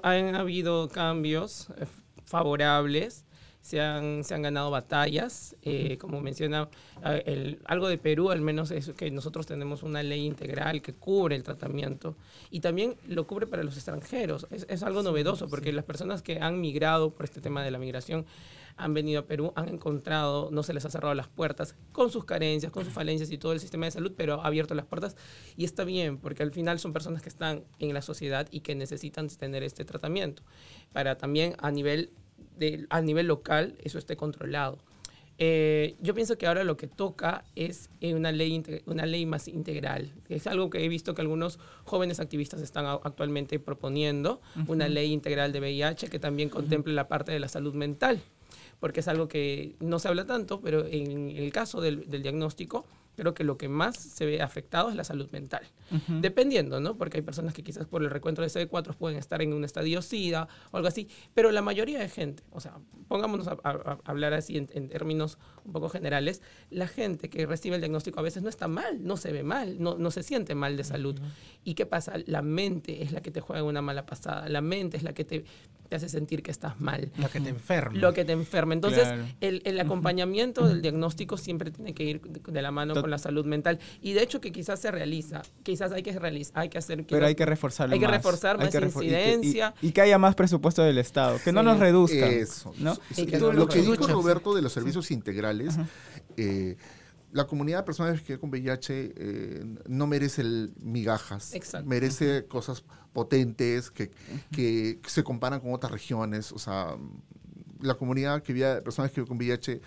[0.03, 1.86] han habido cambios eh,
[2.26, 3.26] favorables,
[3.68, 6.70] se han, se han ganado batallas, eh, como menciona
[7.26, 11.36] el- algo de Perú, al menos es que nosotros tenemos una ley integral que cubre
[11.36, 12.15] el tratamiento
[12.49, 14.47] y también lo cubre para los extranjeros.
[14.51, 17.78] Es, es algo novedoso porque las personas que han migrado por este tema de la
[17.78, 18.26] migración
[18.78, 22.24] han venido a Perú, han encontrado, no se les ha cerrado las puertas, con sus
[22.24, 25.18] carencias, con sus falencias y todo el sistema de salud, pero ha abierto las puertas
[25.57, 28.76] y está bien, porque al final son personas que están en la sociedad y que
[28.76, 30.43] necesitan tener este tratamiento,
[30.93, 32.11] para también a nivel,
[32.58, 34.80] de, a nivel local eso esté controlado.
[35.39, 39.47] Eh, yo pienso que ahora lo que toca es eh, una, ley, una ley más
[39.47, 40.12] integral.
[40.30, 45.51] Es algo que he visto que algunos jóvenes activistas están actualmente proponiendo, una ley integral
[45.51, 48.22] de VIH que también contemple la parte de la salud mental
[48.80, 52.86] porque es algo que no se habla tanto, pero en el caso del, del diagnóstico,
[53.18, 55.63] creo que lo que más se ve afectado es la salud mental.
[56.22, 56.97] Dependiendo, ¿no?
[56.97, 60.01] Porque hay personas que quizás por el recuento de CD4 pueden estar en un estadio
[60.01, 63.99] SIDA o algo así, pero la mayoría de gente, o sea, pongámonos a, a- a
[64.05, 65.38] hablar así en, en términos
[65.68, 66.41] un poco generales,
[66.72, 69.76] la gente que recibe el diagnóstico a veces no está mal, no se ve mal,
[69.80, 71.20] no, no se siente mal de salud.
[71.63, 72.13] ¿Y qué pasa?
[72.26, 75.26] La mente es la que te juega una mala pasada, la mente es la que
[75.26, 75.43] te,
[75.89, 77.97] te hace sentir que estás mal Lo que te enferma.
[77.99, 78.74] lo que te enferma.
[78.74, 79.24] Entonces, Claro.
[79.41, 83.18] el, el acompañamiento del diagnóstico siempre tiene que ir de la mano Tot- con la
[83.18, 83.80] salud mental.
[84.01, 87.05] Y de hecho que quizás se realiza, quizás hay que realizar, hay que hacer...
[87.05, 88.15] Pero hay que reforzarlo hay que más.
[88.18, 89.74] reforzar más refor- y que- y- incidencia.
[89.82, 91.39] Y, que haya más presupuesto del Estado.
[91.43, 91.65] Que no Sí.
[91.65, 92.28] nos reduzca.
[92.28, 92.74] Eso.
[92.80, 92.93] ¿no?
[93.09, 93.22] Eso.
[93.22, 93.95] Y que Lo, no lo que dijo.
[94.07, 95.57] Roberto de los servicios integrales,
[96.38, 96.78] eh,
[97.32, 101.88] la comunidad de personas que con VIH eh, no merece el- migajas, Exacto.
[101.88, 102.84] merece cosas
[103.14, 104.12] potentes que,
[104.51, 106.51] que se comparan con otras regiones.
[106.51, 106.95] O sea,
[107.82, 109.82] la comunidad que vive, personas que viven con VIH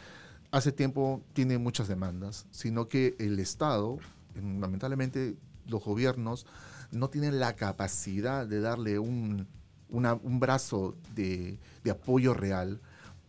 [0.52, 3.98] hace tiempo tiene muchas demandas, sino que el Estado,
[4.34, 6.46] en- lamentablemente los gobiernos,
[6.92, 9.46] no tienen la capacidad de darle un,
[9.88, 12.80] una- un brazo de, de apoyo real.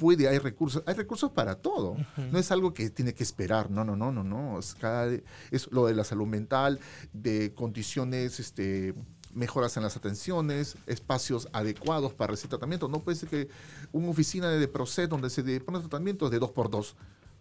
[0.02, 1.96] Puede, hay recursos, hay recursos para todo.
[2.32, 4.58] No es algo que tiene que esperar, no, no, no, no, no.
[4.58, 5.08] Es, cada,
[5.52, 6.80] es lo de la salud mental,
[7.14, 8.96] de condiciones, este,
[9.36, 12.88] mejoras en las atenciones, espacios adecuados para recibir tratamiento.
[12.88, 13.48] No puede ser que
[13.92, 16.96] una oficina de Proced donde se de- pone tratamientos de dos por dos.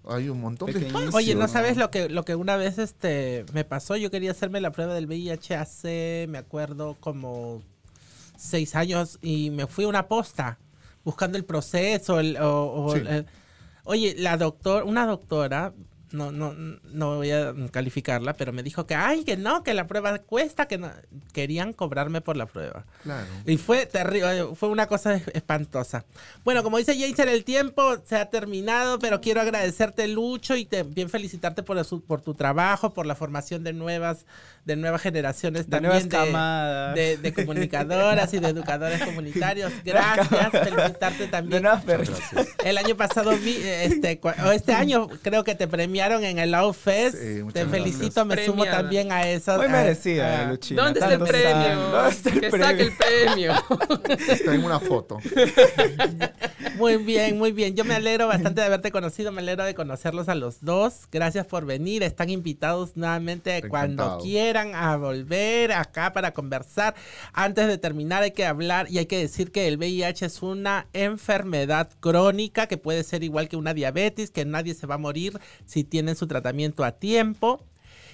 [0.06, 0.98] Hay un montón de Pequeñísimo.
[1.00, 1.16] espacio.
[1.18, 3.96] Oye, ¿no sabes lo que, lo que una vez este, me pasó?
[3.96, 7.62] Yo quería hacerme la prueba del VIH hace, me acuerdo, como
[8.36, 10.58] seis años y me fui a una posta
[11.04, 12.20] buscando el proceso.
[12.20, 13.02] el- o- o- Sí.
[13.06, 13.26] el-
[13.84, 15.72] oye, la doctor, una doctora,
[16.12, 16.52] no, no,
[16.92, 20.66] no voy a calificarla, pero me dijo que, ay, que no, que la prueba cuesta,
[20.66, 20.90] que no.
[21.32, 22.84] Querían cobrarme por la prueba.
[23.04, 23.28] Claro.
[23.46, 26.04] Y fue terrible, fue una cosa es- espantosa.
[26.44, 31.08] Bueno, como dice Jason, el tiempo se ha terminado, pero quiero agradecerte, Lucho, y también
[31.10, 34.26] felicitarte por, su- por tu trabajo, por la formación de nuevas,
[34.64, 36.94] de nuevas generaciones De también nuevas de, camadas.
[36.94, 39.72] de, de comunicadoras y de educadores comunitarios.
[39.84, 41.64] Gracias, felicitarte también.
[42.64, 47.16] El año pasado vi, este, o este año creo que te premiaron en el Outfest.
[47.16, 47.70] Sí, muchas te gracias.
[47.70, 49.56] felicito, me sumo también a eso.
[49.56, 50.82] Muy merecida, a- Luchina.
[50.84, 51.80] ¿Dónde está el premio?
[51.90, 52.66] ¿Dónde está el que premio?
[52.66, 53.54] saque el premio.
[54.28, 55.18] Está en una foto.
[56.76, 57.74] Muy bien, muy bien.
[57.76, 61.00] Yo me alegro bastante de haberte conocido, me alegro de conocerlos a los dos.
[61.12, 62.02] Gracias por venir.
[62.02, 63.70] Están invitados nuevamente Encantado.
[63.70, 66.94] cuando quieran a volver acá para conversar.
[67.32, 70.86] Antes de terminar hay que hablar y hay que decir que el VIH es una
[70.92, 75.38] enfermedad crónica que puede ser igual que una diabetes, que nadie se va a morir
[75.66, 77.64] si tienen su tratamiento a tiempo.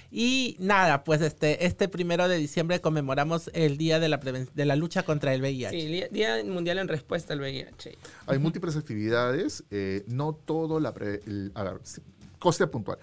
[0.09, 4.77] Y nada, pues este, este primero de diciembre conmemoramos el Día de la, de la
[4.77, 5.69] Lucha contra el VIH.
[5.71, 7.97] Sí, Día- Mundial en Respuesta al VIH.
[8.25, 10.93] Hay múltiples actividades, eh, no todo la...
[10.93, 11.81] pre- el- a ver,
[12.39, 12.99] cosa puntual.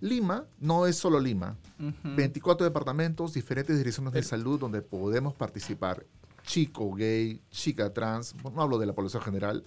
[0.00, 1.56] Lima no es solo Lima.
[2.02, 6.06] 24 departamentos, diferentes direcciones de salud donde podemos participar.
[6.42, 9.64] Chico, gay, chica trans, no hablo de la población general.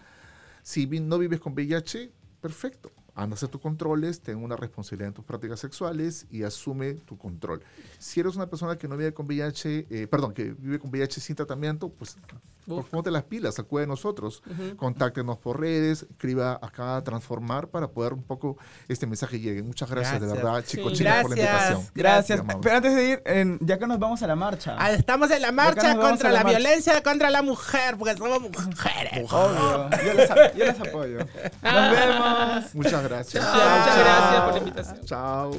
[0.63, 2.11] Si no vives con VIH,
[2.41, 2.91] perfecto.
[3.15, 7.15] Anda a hacer tus controles, ten una responsabilidad en tus prácticas sexuales y asume tu
[7.15, 7.61] control.
[7.99, 11.21] Si eres una persona que no vive con VIH, eh, perdón, que vive con VIH
[11.21, 12.17] sin tratamiento, pues
[12.65, 12.91] Busca.
[12.91, 14.41] ponte las pilas, acude de nosotros.
[14.77, 18.57] Contáctenos por redes, escriba acá a Transformar para poder un poco
[18.87, 19.63] este mensaje llegue.
[19.63, 20.43] Muchas gracias, de Gracias.
[20.43, 20.97] verdad, chicos, Sí.
[20.99, 21.61] chicas, por la Gracias.
[21.71, 21.91] invitación.
[21.95, 22.39] Gracias.
[22.39, 22.61] Amamos.
[22.63, 24.75] Pero antes de ir, en- ya que nos vamos a la marcha.
[24.79, 26.59] Ah, estamos en la marcha contra la la, marcha.
[26.59, 29.31] violencia contra la mujer, porque somos mujeres.
[29.31, 29.89] Obvio.
[30.05, 31.17] Yo les, ap- yo les apoyo.
[31.19, 32.75] Nos vemos.
[32.75, 33.43] Muchas gracias.
[33.43, 35.05] Muchas gracias por la invitación.
[35.05, 35.51] Chao.